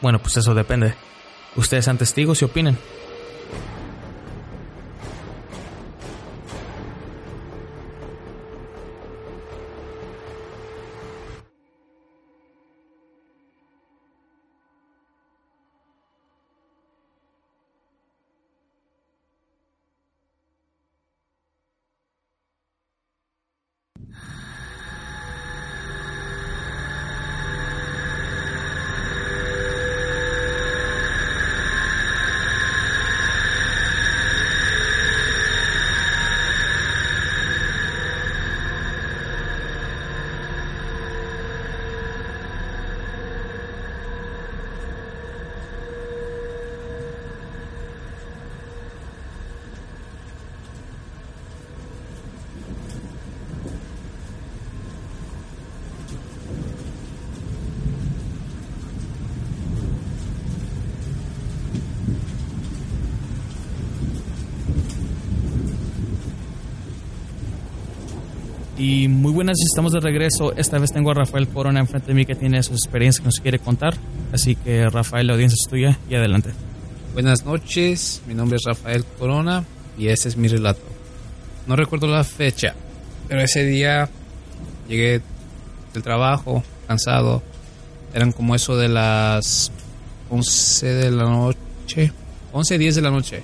[0.02, 0.94] Bueno, pues eso depende.
[1.56, 2.78] Ustedes sean testigos y opinen.
[68.88, 70.56] Y muy buenas, estamos de regreso.
[70.56, 73.40] Esta vez tengo a Rafael Corona enfrente de mí que tiene su experiencia que nos
[73.40, 73.96] quiere contar.
[74.32, 76.52] Así que Rafael, la audiencia es tuya y adelante.
[77.14, 79.66] Buenas noches, mi nombre es Rafael Corona
[79.98, 80.84] y ese es mi relato.
[81.66, 82.76] No recuerdo la fecha,
[83.28, 84.08] pero ese día
[84.88, 85.20] llegué
[85.92, 87.42] del trabajo cansado.
[88.14, 89.72] Eran como eso de las
[90.30, 92.12] 11 de la noche,
[92.54, 93.42] 11, 10 de la noche.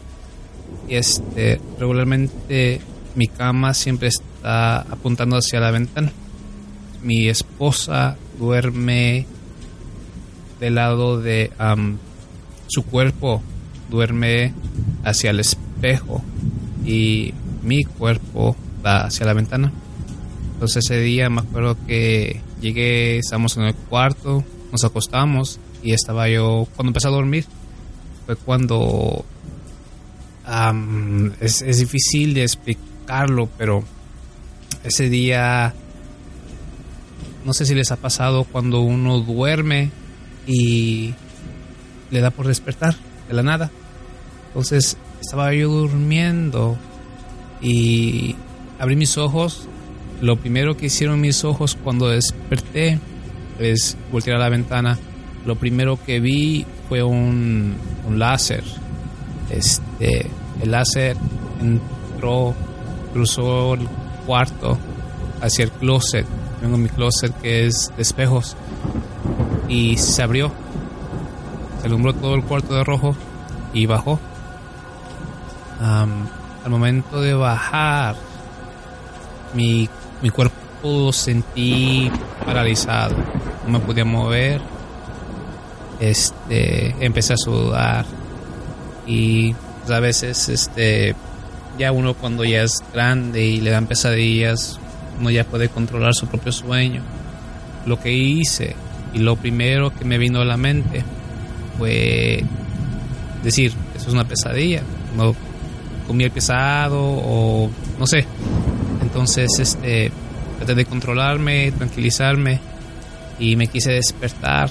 [0.87, 2.79] Y este, regularmente
[3.15, 6.11] mi cama siempre está está apuntando hacia la ventana.
[7.03, 9.27] Mi esposa duerme
[10.59, 11.51] del lado de
[12.67, 13.43] su cuerpo,
[13.89, 14.53] duerme
[15.03, 16.23] hacia el espejo
[16.83, 19.71] y mi cuerpo va hacia la ventana.
[20.53, 26.27] Entonces ese día me acuerdo que llegué, estábamos en el cuarto, nos acostamos y estaba
[26.29, 27.45] yo, cuando empecé a dormir,
[28.25, 29.23] fue cuando
[31.39, 33.83] es, es difícil de explicarlo, pero
[34.83, 35.73] ese día,
[37.45, 39.91] no sé si les ha pasado cuando uno duerme
[40.47, 41.13] y
[42.09, 42.95] le da por despertar
[43.27, 43.71] de la nada.
[44.47, 46.77] Entonces estaba yo durmiendo
[47.61, 48.35] y
[48.79, 49.67] abrí mis ojos.
[50.21, 52.99] Lo primero que hicieron mis ojos cuando desperté
[53.59, 54.97] es voltear a la ventana.
[55.45, 57.75] Lo primero que vi fue un,
[58.07, 58.63] un láser.
[59.49, 60.27] Este,
[60.61, 61.17] el láser
[61.59, 62.53] entró,
[63.13, 63.87] cruzó el
[64.31, 64.77] cuarto
[65.41, 66.25] hacia el closet.
[66.61, 68.55] Tengo mi closet que es de espejos.
[69.67, 70.53] Y se abrió.
[71.81, 73.13] Se alumbró todo el cuarto de rojo
[73.73, 74.21] y bajó.
[75.81, 78.15] al momento de bajar,
[79.53, 79.89] mi,
[80.21, 82.09] mi cuerpo sentí
[82.45, 83.17] paralizado.
[83.67, 84.61] No me podía mover.
[85.99, 88.05] Este, empecé a sudar.
[89.05, 89.53] Y
[89.89, 91.15] a veces, este,
[91.77, 94.79] ya uno cuando ya es grande y le dan pesadillas,
[95.19, 97.01] uno ya puede controlar su propio sueño.
[97.85, 98.75] Lo que hice
[99.13, 101.03] y lo primero que me vino a la mente
[101.77, 102.43] fue
[103.43, 104.83] decir, eso es una pesadilla,
[105.15, 105.35] no
[106.07, 108.25] comí el pesado o no sé.
[109.01, 110.11] Entonces, este,
[110.57, 112.59] traté de controlarme, tranquilizarme
[113.39, 114.69] y me quise despertar,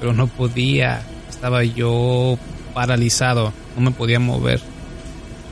[0.00, 2.38] pero no podía, estaba yo
[2.72, 4.75] paralizado, no me podía mover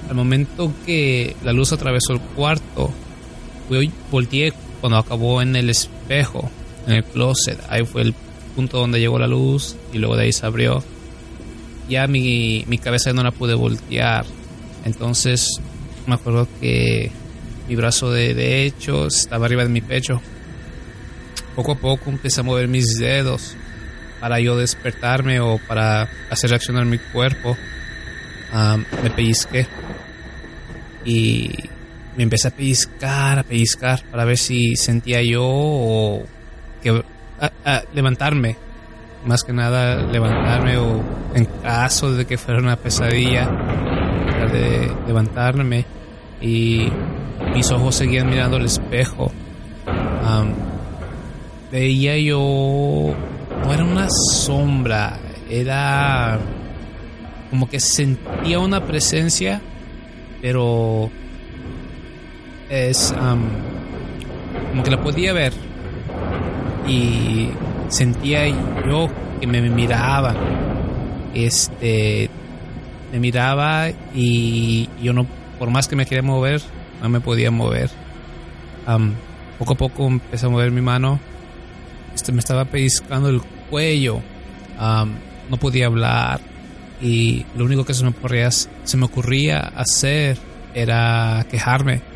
[0.09, 2.91] al momento que la luz atravesó el cuarto,
[4.11, 6.51] volteé cuando acabó en el espejo
[6.87, 7.59] en el closet.
[7.69, 8.15] Ahí fue el
[8.55, 10.83] punto donde llegó la luz y luego de ahí se abrió.
[11.89, 14.25] Ya mi, mi cabeza no la pude voltear.
[14.85, 15.49] Entonces
[16.07, 17.11] me acuerdo que
[17.69, 20.21] mi brazo de derecho estaba arriba de mi pecho.
[21.57, 23.57] Poco a poco empecé a mover mis dedos
[24.21, 27.57] para yo despertarme o para hacer reaccionar mi cuerpo.
[29.03, 29.67] Me pellizqué.
[31.05, 31.51] Y
[32.17, 36.23] me empecé a pellizcar, a pellizcar para ver si sentía yo o
[36.83, 37.03] que
[37.93, 38.57] levantarme,
[39.27, 41.03] más que nada levantarme o
[41.35, 43.49] en caso de que fuera una pesadilla,
[44.53, 45.85] de levantarme.
[46.41, 46.89] Y
[47.55, 49.33] mis ojos seguían mirando el espejo.
[51.73, 53.15] veía yo,
[53.65, 55.19] no era una sombra,
[55.51, 56.39] era
[57.55, 59.61] como que sentía una presencia,
[60.43, 61.09] pero
[62.69, 63.15] es
[64.71, 65.53] como que la podía ver
[66.85, 67.51] y
[67.87, 69.09] sentía yo
[69.41, 70.35] que me miraba
[71.33, 72.29] este
[73.13, 75.25] me miraba y yo no
[75.57, 76.61] por más que me quería mover
[77.01, 77.89] no me podía mover.
[79.61, 81.21] Poco a poco empecé a mover mi mano
[82.17, 83.41] este me estaba pellizcando el
[83.71, 84.21] cuello
[84.77, 86.41] no podía hablar
[87.01, 90.39] y lo único que se me ocurría se me ocurría hacer
[90.75, 92.15] era quejarme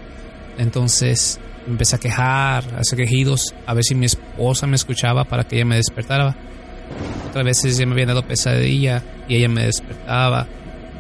[0.59, 5.45] entonces empecé a quejar, a hacer quejidos, a ver si mi esposa me escuchaba para
[5.45, 6.37] que ella me despertara.
[7.29, 10.47] Otras veces ya me había dado pesadilla y ella me despertaba.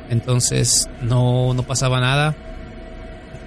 [0.09, 2.37] Entonces no, no pasaba nada.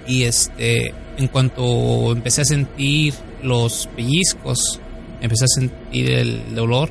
[0.06, 4.80] Y este, en cuanto empecé a sentir los pellizcos,
[5.20, 6.90] empecé a sentir el dolor,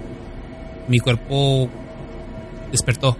[0.87, 1.69] mi cuerpo
[2.71, 3.17] despertó.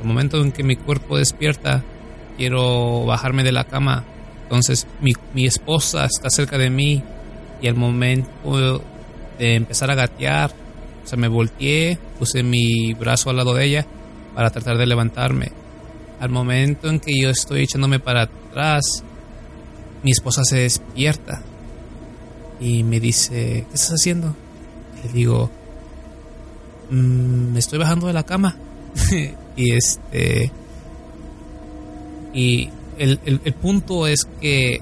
[0.00, 1.82] El momento en que mi cuerpo despierta,
[2.36, 4.04] quiero bajarme de la cama
[4.50, 7.00] entonces mi, mi esposa está cerca de mí
[7.62, 8.82] y al momento
[9.38, 10.50] de empezar a gatear,
[11.04, 13.86] o sea, me volteé, puse mi brazo al lado de ella
[14.34, 15.52] para tratar de levantarme.
[16.18, 19.04] Al momento en que yo estoy echándome para atrás,
[20.02, 21.42] mi esposa se despierta
[22.58, 24.34] y me dice, ¿qué estás haciendo?
[25.04, 25.48] le digo,
[26.90, 28.56] mm, me estoy bajando de la cama.
[29.56, 30.52] y este...
[32.32, 34.80] Y el, el, punto es que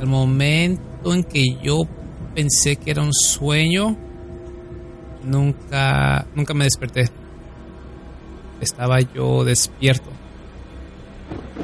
[0.00, 1.86] el momento en que yo
[2.34, 3.96] pensé que era un sueño,
[5.24, 7.08] nunca, nunca me desperté.
[8.60, 10.10] Estaba yo despierto.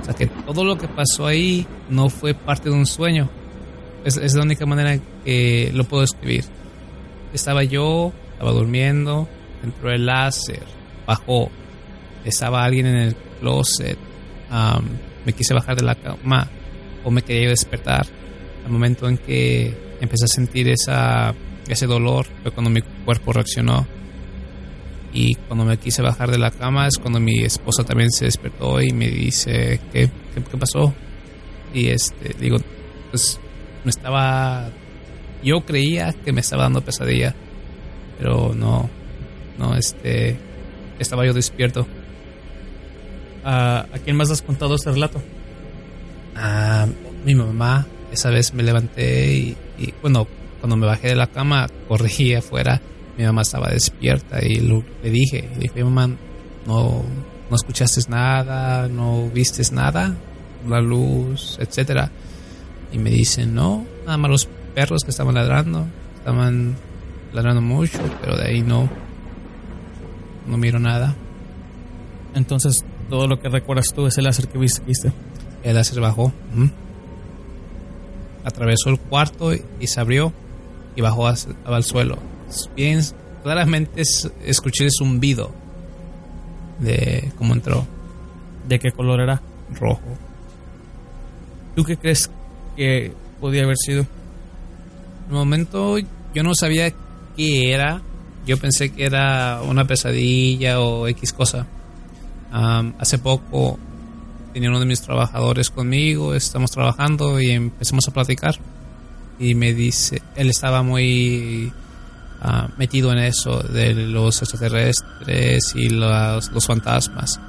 [0.00, 3.28] O sea que todo lo que pasó ahí no fue parte de un sueño.
[4.04, 6.44] Es, es la única manera que lo puedo escribir.
[7.32, 9.28] Estaba yo, estaba durmiendo,
[9.62, 10.64] entró el láser,
[11.06, 11.50] bajó,
[12.24, 13.98] estaba alguien en el closet
[15.24, 16.48] me quise bajar de la cama
[17.04, 18.06] o me quería despertar.
[18.64, 21.34] Al momento en que empecé a sentir esa,
[21.68, 23.86] ese dolor fue cuando mi cuerpo reaccionó.
[25.14, 28.80] Y cuando me quise bajar de la cama es cuando mi esposa también se despertó
[28.80, 30.94] y me dice, ¿qué, qué, pasó?
[31.74, 32.56] Y este, digo,
[33.10, 33.38] pues
[33.84, 34.70] me estaba,
[35.42, 37.34] yo creía que me estaba dando pesadilla,
[38.18, 38.88] pero no,
[39.58, 40.38] no, este,
[40.98, 41.86] estaba yo despierto.
[43.44, 45.20] ¿A, quién más has contado este relato?
[46.36, 46.86] A
[47.24, 47.86] mi mamá.
[48.12, 49.56] Esa vez me levanté y,
[50.02, 50.26] bueno,
[50.60, 52.80] cuando me bajé de la cama, corrí afuera.
[53.16, 56.08] Mi mamá estaba despierta y le dije, le dije, mamá,
[56.66, 57.04] no,
[57.50, 60.14] no escuchaste nada, no viste nada,
[60.66, 62.10] la luz, etcétera.
[62.92, 66.76] Y me dice, no, nada más los perros que estaban ladrando, estaban
[67.32, 68.88] ladrando mucho, pero de ahí no,
[70.46, 71.14] no miro nada.
[72.34, 75.12] Entonces, todo lo que recuerdas tú es el láser que viste.
[75.62, 76.32] El láser bajó.
[78.42, 80.32] Atravesó el cuarto y se abrió
[80.96, 82.16] y bajó al suelo.
[82.74, 83.02] Bien,
[83.42, 84.00] claramente
[84.46, 85.52] escuché el zumbido
[86.78, 87.86] de cómo entró.
[88.66, 89.42] ¿De qué color era?
[89.78, 90.16] Rojo.
[91.76, 92.30] ¿Tú qué crees
[92.76, 94.06] que podía haber sido?
[95.26, 96.90] En el momento yo no sabía
[97.36, 98.00] qué era.
[98.46, 101.66] Yo pensé que era una pesadilla o X cosa
[102.52, 103.78] hace poco
[104.52, 108.56] tenía uno de mis trabajadores conmigo, estamos trabajando y empezamos a platicar.
[109.38, 111.72] Y me dice, él estaba muy
[112.40, 117.40] ah, metido en eso de los extraterrestres y los, fantasmas.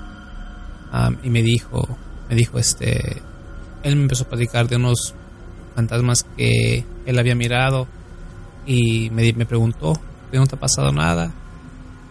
[1.23, 1.97] y me dijo,
[2.29, 3.21] me dijo este,
[3.83, 5.13] él me empezó a platicar de unos
[5.75, 7.87] fantasmas que él había mirado
[8.65, 9.99] y me, me preguntó,
[10.31, 11.31] ¿no te ha pasado nada?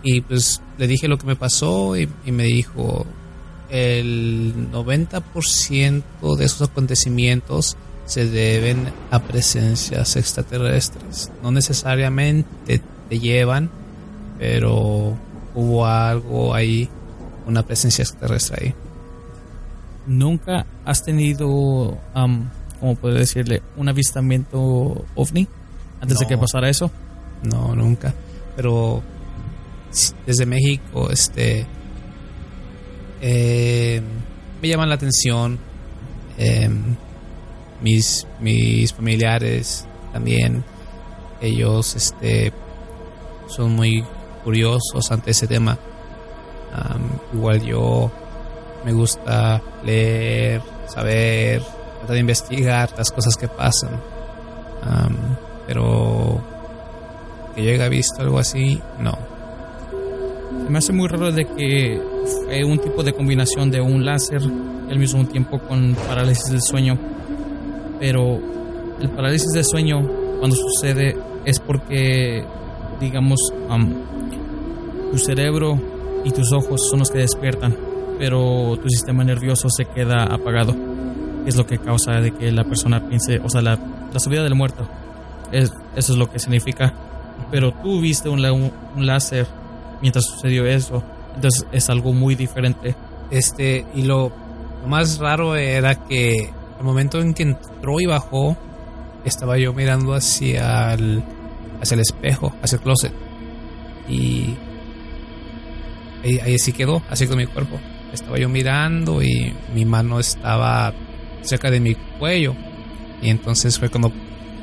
[0.02, 3.06] Y pues le dije lo que me pasó y, me dijo,
[3.70, 11.30] el 90% de esos acontecimientos se deben a presencias extraterrestres.
[11.42, 13.70] No necesariamente te llevan,
[14.38, 15.16] pero
[15.54, 16.88] hubo algo ahí,
[17.46, 18.74] una presencia extraterrestre ahí.
[20.06, 22.50] ¿Nunca has tenido, am,
[22.80, 25.46] como puedo decirle, un avistamiento ovni
[26.00, 26.90] antes de que pasara eso?
[27.44, 28.12] No, nunca.
[28.56, 29.02] Pero
[30.26, 31.66] desde México, este,
[33.20, 34.02] eh,
[34.60, 35.58] me llaman la atención.
[36.38, 36.70] eh,
[37.82, 40.64] mis, mis familiares también,
[41.40, 42.52] ellos, este,
[43.48, 44.04] son muy
[44.44, 45.78] curiosos ante ese tema.
[47.34, 48.10] Igual yo
[48.84, 51.60] me gusta leer, saber,
[51.98, 54.00] tratar de investigar las cosas que pasan.
[55.66, 56.40] Pero
[57.54, 59.31] que yo haya visto algo así, no.
[60.68, 62.00] Me hace muy raro de que
[62.44, 66.62] fue un tipo de combinación de un láser y al mismo tiempo con parálisis del
[66.62, 66.98] sueño.
[68.00, 68.40] Pero
[69.00, 70.00] el parálisis del sueño,
[70.38, 72.44] cuando sucede, es porque,
[73.00, 73.38] digamos,
[73.68, 73.92] am,
[75.10, 75.78] tu cerebro
[76.24, 77.76] y tus ojos son los que despiertan,
[78.18, 80.74] pero tu sistema nervioso se queda apagado.
[81.46, 83.78] Es lo que causa de que la persona piense, o sea, la,
[84.12, 84.88] la subida del muerto.
[85.50, 86.94] Es, eso es lo que significa.
[87.50, 89.46] Pero tú viste un, un láser
[90.02, 91.02] mientras sucedió eso.
[91.34, 92.94] Entonces es algo muy diferente.
[93.30, 94.30] Este, y lo,
[94.86, 98.56] más raro era que al momento en que entró y bajó,
[99.24, 101.22] estaba yo mirando hacia el,
[101.80, 103.12] hacia el espejo, hacia el closet.
[104.08, 104.56] Y
[106.24, 107.78] ahí, ahí sí quedó, así con mi cuerpo.
[108.12, 110.92] Estaba yo mirando y mi mano estaba
[111.42, 112.54] cerca de mi cuello.
[113.22, 114.12] Y entonces fue cuando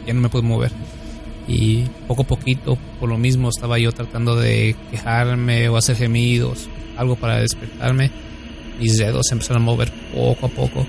[0.05, 0.71] ya no me pude mover.
[1.49, 6.69] Y poco a poquito, por lo mismo, estaba yo tratando de quejarme o hacer gemidos,
[6.95, 8.11] algo para despertarme.
[8.79, 10.85] Mis dedos se empezaron a mover poco a poco.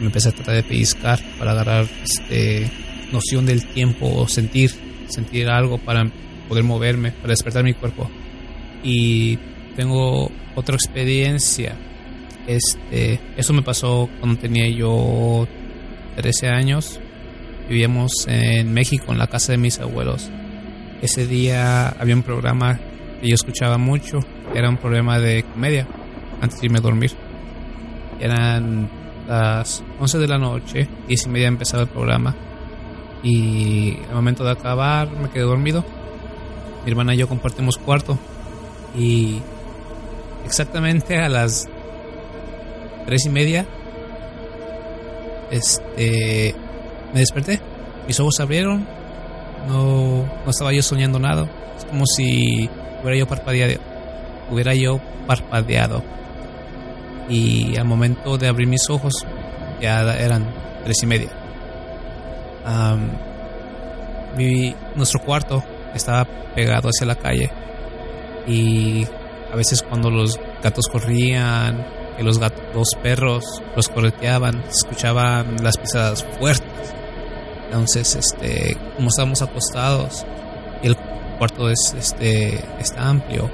[0.00, 2.70] Me empecé a tratar de pellizcar para agarrar este,
[3.10, 4.72] noción del tiempo o sentir,
[5.08, 6.04] sentir algo para
[6.46, 8.10] poder moverme, para despertar mi cuerpo.
[8.84, 9.38] Y
[9.76, 11.74] tengo otra experiencia.
[12.46, 15.48] Este, eso me pasó cuando tenía yo
[16.16, 17.00] 13 años.
[17.68, 20.30] Vivíamos en México, en la casa de mis abuelos.
[21.00, 22.78] Ese día había un programa
[23.20, 24.20] que yo escuchaba mucho.
[24.54, 25.86] Era un programa de comedia
[26.40, 27.12] antes de irme a dormir.
[28.20, 28.88] Eran
[29.26, 32.34] las 11 de la noche, 10 y media empezaba el programa.
[33.22, 35.84] Y al momento de acabar me quedé dormido.
[36.84, 38.18] Mi hermana y yo compartimos cuarto.
[38.96, 39.40] Y
[40.44, 41.68] exactamente a las
[43.06, 43.66] 3 y media,
[45.50, 46.54] este,
[47.12, 47.60] me desperté.
[48.06, 48.86] Mis ojos se abrieron.
[49.68, 51.46] No, no estaba yo soñando nada.
[51.78, 52.68] Es como si
[53.02, 53.74] hubiera yo parpadeado.
[54.50, 56.02] Hubiera yo parpadeado.
[57.28, 59.24] Y al momento de abrir mis ojos,
[59.80, 60.46] ya eran
[60.84, 61.30] tres y media.
[64.36, 65.62] Mi- nuestro cuarto
[65.94, 67.50] estaba pegado hacia la calle.
[68.46, 69.06] Y
[69.52, 71.84] a veces cuando los gatos corrían,
[72.16, 73.44] que los gatos, los perros
[73.76, 76.94] los correteaban, escuchaban las pisadas fuertes.
[77.72, 80.26] Entonces, este, como estábamos acostados,
[80.82, 80.96] y el
[81.38, 83.50] cuarto es, este, está amplio,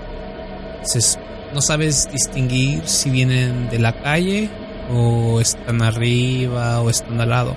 [0.73, 1.21] entonces
[1.55, 4.51] no sabes distinguir si vienen de la calle
[4.93, 7.57] o están arriba o están al lado.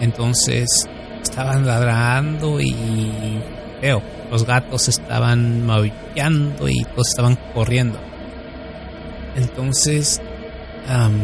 [0.00, 0.66] Entonces
[1.22, 3.42] estaban ladrando y
[3.82, 4.02] feo.
[4.30, 7.98] Los gatos estaban maullando y todos estaban corriendo.
[9.36, 10.22] Entonces,
[10.88, 11.20] am,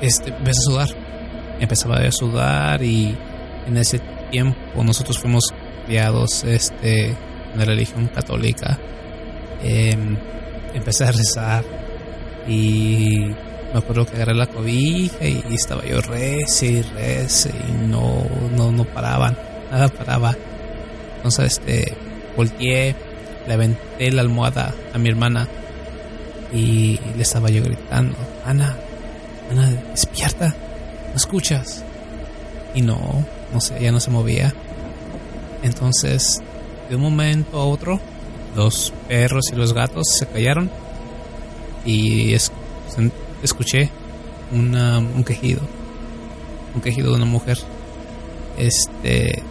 [0.00, 0.99] este, empecé a sudar.
[1.60, 3.16] Empezaba a sudar y
[3.66, 4.00] en ese
[4.30, 5.52] tiempo nosotros fuimos
[5.86, 8.78] criados este, en la religión católica.
[9.62, 10.16] Em,
[10.74, 11.64] empecé a rezar
[12.48, 13.26] y
[13.72, 18.24] me acuerdo que agarré la cobija y, estaba yo rece y rece y no,
[18.56, 19.36] no, no paraban,
[19.70, 20.34] nada paraba.
[21.16, 21.94] Entonces, este,
[22.36, 22.94] volteé,
[23.46, 25.46] le aventé la almohada a mi hermana
[26.52, 28.76] y le estaba yo gritando, Ana,
[29.50, 30.54] Ana, despierta,
[31.10, 31.84] ¿no escuchas?
[32.74, 34.54] Y no, no sé, ella no se movía.
[35.62, 36.40] Entonces,
[36.88, 38.00] de un momento a otro,
[38.56, 40.70] los perros y los gatos se callaron
[41.84, 42.34] y
[43.42, 43.90] escuché
[44.52, 45.60] una- un quejido,
[46.74, 47.58] un quejido de una mujer.
[48.58, 49.42] Este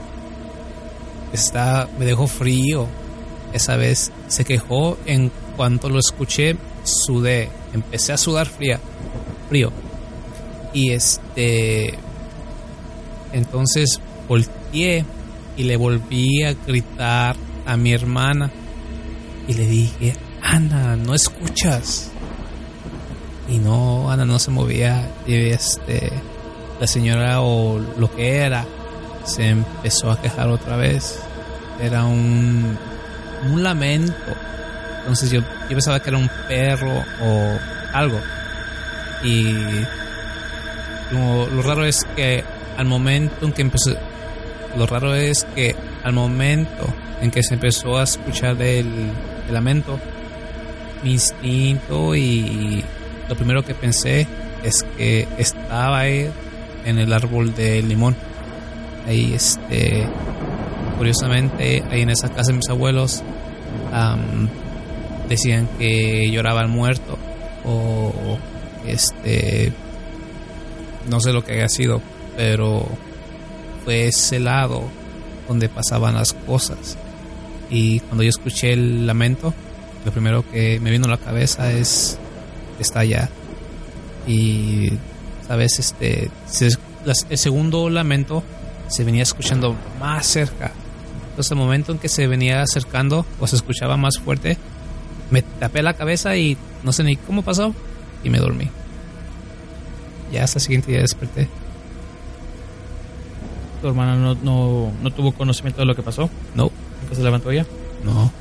[1.33, 2.87] está me dejó frío.
[3.53, 8.79] Esa vez se quejó en cuanto lo escuché, sudé, empecé a sudar fría,
[9.49, 9.71] frío.
[10.73, 11.97] Y este
[13.31, 15.05] entonces volteé
[15.57, 18.51] y le volví a gritar a mi hermana
[19.47, 22.11] y le dije, Ana, no escuchas.
[23.47, 25.09] Y no, Ana no se movía.
[25.25, 26.11] Y este,
[26.79, 28.65] la señora o lo que era
[29.25, 31.19] se empezó a quejar otra vez.
[31.81, 32.77] Era un,
[33.51, 34.13] un lamento.
[34.99, 37.59] Entonces yo, yo pensaba que era un perro o
[37.91, 38.19] algo.
[39.23, 39.53] Y
[41.11, 42.43] lo, raro es que
[42.77, 43.91] al momento en que empezó,
[44.75, 49.11] lo raro es que al momento en que se empezó a escuchar el,
[49.51, 49.99] lamento,
[51.03, 52.83] mi instinto y
[53.27, 54.27] lo primero que pensé
[54.63, 56.31] es que estaba en
[56.85, 58.15] el árbol de limón.
[59.07, 60.07] Ahí, este,
[60.97, 63.23] curiosamente, ahí en esa casa de mis abuelos,
[63.91, 64.49] am,
[65.27, 67.17] decían que lloraba el muerto
[67.65, 68.37] o,
[68.85, 69.71] este,
[71.09, 72.01] no sé lo que haya sido,
[72.37, 72.87] pero
[73.83, 74.83] fue ese lado
[75.47, 76.97] donde pasaban las cosas.
[77.69, 79.53] Y cuando yo escuché el lamento,
[80.05, 82.17] lo primero que me vino a la cabeza es
[82.79, 83.29] está allá.
[84.27, 84.91] Y,
[85.47, 85.79] ¿sabes?
[85.79, 86.29] Este,
[87.29, 88.43] el segundo lamento
[88.87, 90.71] se venía escuchando más cerca.
[91.29, 94.57] Entonces, el momento en que se venía acercando o se escuchaba más fuerte,
[95.31, 97.73] me tapé la cabeza y no sé ni cómo pasó
[98.23, 98.69] y me dormí.
[100.31, 101.47] Ya hasta el siguiente día desperté.
[103.81, 106.29] Tu hermana no, no, no tuvo conocimiento de lo que pasó.
[106.55, 106.71] No,
[107.01, 107.65] Nunca se levantó ella.
[108.03, 108.31] no.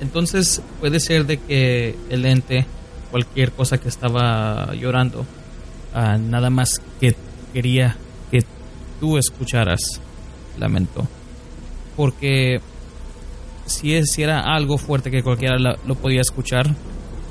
[0.00, 2.64] Entonces puede ser de que el ente,
[3.10, 5.26] cualquier cosa que estaba llorando,
[5.92, 7.14] ah, nada más que
[7.52, 7.96] quería
[8.30, 8.38] que
[8.98, 10.00] tú escucharas
[10.58, 11.06] lamento.
[11.96, 12.60] Porque
[13.66, 16.74] si, es, si era algo fuerte que cualquiera la- lo podía escuchar,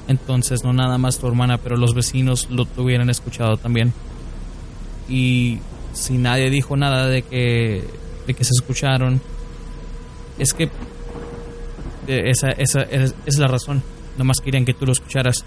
[0.10, 3.93] entonces no nada más tu hermana, pero los vecinos lo hubieran escuchado también.
[5.07, 5.60] Y
[5.93, 7.84] si nadie dijo nada de que,
[8.26, 9.22] de que se escucharon,
[10.39, 10.64] es que
[12.07, 13.84] eh, esa, esa, es, la razón.
[14.18, 15.45] Nomás querían que tú lo escucharas.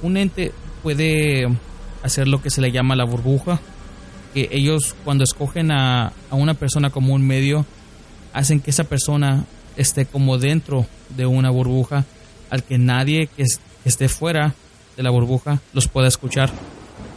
[0.00, 0.52] Un ente
[0.82, 1.46] puede
[2.02, 3.60] hacer lo que se le llama la burbuja.
[4.32, 7.66] Que ellos cuando escogen a, a una persona como un medio,
[8.32, 9.44] hacen que esa persona
[9.76, 12.06] esté como dentro de una burbuja
[12.48, 13.44] al que nadie que
[13.84, 14.54] esté fuera
[14.96, 16.50] de la burbuja los pueda escuchar.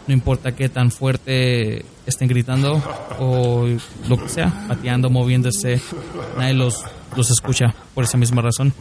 [0.07, 2.81] No importa qué tan fuerte estén gritando
[3.19, 3.67] o
[4.07, 5.81] lo que sea, pateando, moviéndose,
[6.37, 6.83] nadie los,
[7.15, 8.73] los escucha por esa misma razón.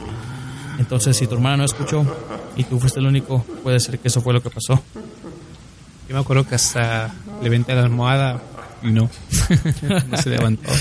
[0.78, 2.06] Entonces, si tu hermana no escuchó
[2.56, 4.82] y tú fuiste el único, puede ser que eso fue lo que pasó.
[6.08, 8.40] Yo me acuerdo que hasta levanté la almohada
[8.82, 9.10] y no.
[10.08, 10.72] no se levantó.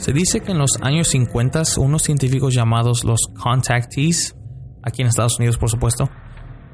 [0.00, 4.34] Se dice que en los años 50 unos científicos llamados los contactees,
[4.82, 6.08] aquí en Estados Unidos por supuesto,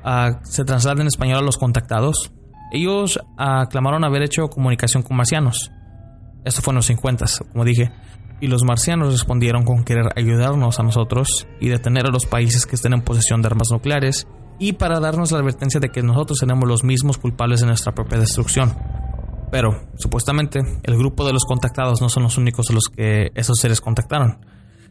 [0.05, 2.33] ah, se trasladan en español a los contactados.
[2.71, 5.73] Ellos ah, clamaron haber hecho comunicación con marcianos.
[6.45, 7.91] Esto fue en los 50, como dije.
[8.41, 12.77] Y los marcianos respondieron con querer ayudarnos a nosotros y detener a los países que
[12.77, 14.29] estén en posesión de armas nucleares
[14.61, 18.21] y para darnos la advertencia de que nosotros seremos los mismos culpables de nuestra propia
[18.21, 18.77] destrucción.
[19.57, 23.57] Pero, supuestamente, el grupo de los contactados no son los únicos de los que esos
[23.59, 24.45] seres contactaron.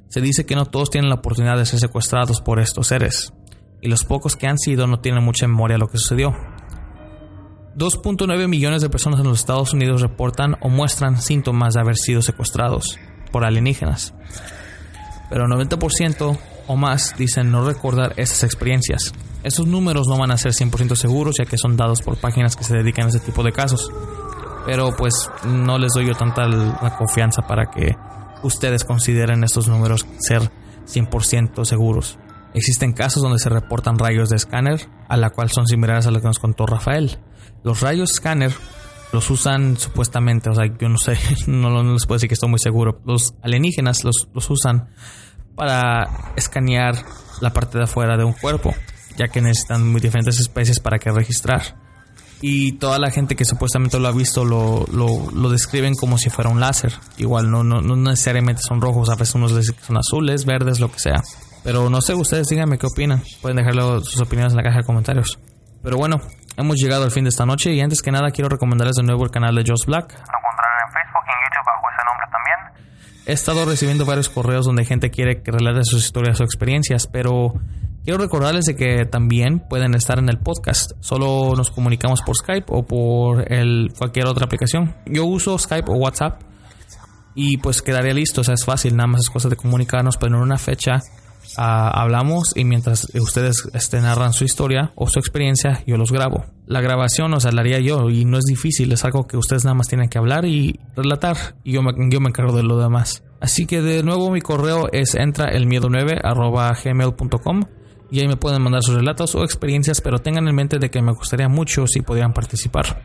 [0.08, 3.32] Se dice que no todos tienen la oportunidad de ser secuestrados por estos seres,
[3.80, 6.34] y los pocos que han sido no tienen mucha memoria de lo que sucedió.
[7.78, 12.24] 2.9 millones de personas en los Estados Unidos reportan o muestran síntomas de haber sido
[12.24, 12.98] secuestrados
[13.32, 14.16] por alienígenas.
[15.30, 19.14] Pero 90% o más dicen no recordar esas experiencias.
[19.44, 22.64] Esos números no van a ser 100% seguros ya que son dados por páginas que
[22.64, 23.92] se dedican a ese tipo de casos.
[24.66, 27.96] Pero pues no les doy yo tanta la confianza para que
[28.44, 30.42] ustedes consideren estos números ser
[30.88, 32.18] 100% seguros.
[32.54, 36.22] Existen casos donde se reportan rayos de escáner, a la cual son similares a lo
[36.22, 37.20] que nos contó Rafael.
[37.64, 38.54] Los rayos escáner
[39.12, 42.50] los usan supuestamente, o sea, yo no sé, no, no les puedo decir que estoy
[42.50, 43.02] muy seguro.
[43.06, 44.90] Los alienígenas los, los usan
[45.56, 46.96] para escanear
[47.42, 48.74] la parte de afuera de un cuerpo,
[49.18, 51.85] ya que necesitan muy diferentes especies para que registrar.
[52.42, 56.30] Y toda la gente que supuestamente lo ha visto lo, lo, lo describen como si
[56.30, 56.94] fuera un láser.
[57.18, 60.80] Igual no, no, no necesariamente son rojos, a veces unos dicen que son azules, verdes,
[60.80, 61.24] lo que sea.
[61.64, 63.24] Pero no sé, ustedes díganme qué opinan.
[63.42, 65.40] Pueden dejarlo sus opiniones en la caja de comentarios.
[65.82, 66.22] Pero bueno,
[66.58, 69.24] hemos llegado al fin de esta noche y antes que nada quiero recomendarles de nuevo
[69.24, 70.12] el canal de Joss Black.
[70.12, 73.26] Lo encontrarán en Facebook y en YouTube bajo ese nombre también.
[73.26, 77.54] He estado recibiendo varios correos donde gente quiere que relate sus historias o experiencias, pero
[78.06, 80.92] Quiero recordarles de que también pueden estar en el podcast.
[81.00, 84.94] Solo nos comunicamos por Skype o por el, cualquier otra aplicación.
[85.08, 86.40] Yo uso Skype o WhatsApp
[87.34, 88.42] y pues quedaría listo.
[88.42, 91.02] O sea, es fácil, nada más es cosa de comunicarnos, en una fecha
[91.58, 96.46] ah, hablamos y mientras ustedes este, narran su historia o su experiencia, yo los grabo.
[96.68, 97.50] La grabación, o sea,
[97.80, 100.80] yo y no es difícil, es algo que ustedes nada más tienen que hablar y
[100.96, 103.24] relatar y yo me, yo me encargo de lo demás.
[103.42, 107.64] Así que de nuevo mi correo es entraelmiedo9 arroba gmail.com
[108.16, 111.02] y ahí me pueden mandar sus relatos o experiencias, pero tengan en mente de que
[111.02, 113.02] me gustaría mucho si pudieran participar.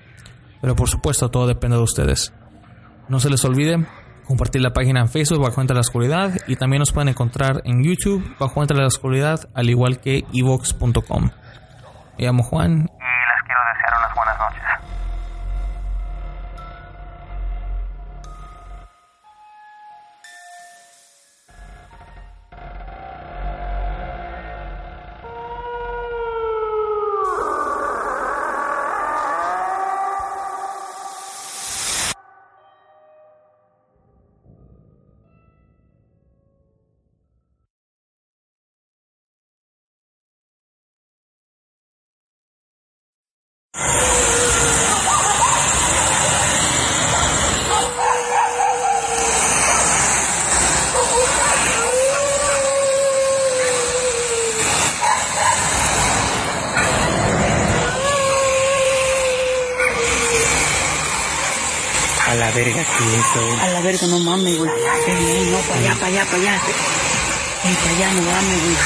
[0.60, 2.32] Pero por supuesto, todo depende de ustedes.
[3.08, 3.88] No se les olvide
[4.24, 7.82] compartir la página en Facebook bajo Entre la Oscuridad y también nos pueden encontrar en
[7.82, 11.30] YouTube bajo Entre la Oscuridad, al igual que evox.com.
[12.16, 12.70] Me llamo Juan.
[12.70, 14.89] Y les quiero desear unas buenas noches.
[66.30, 66.42] Para
[68.60, 68.79] güey.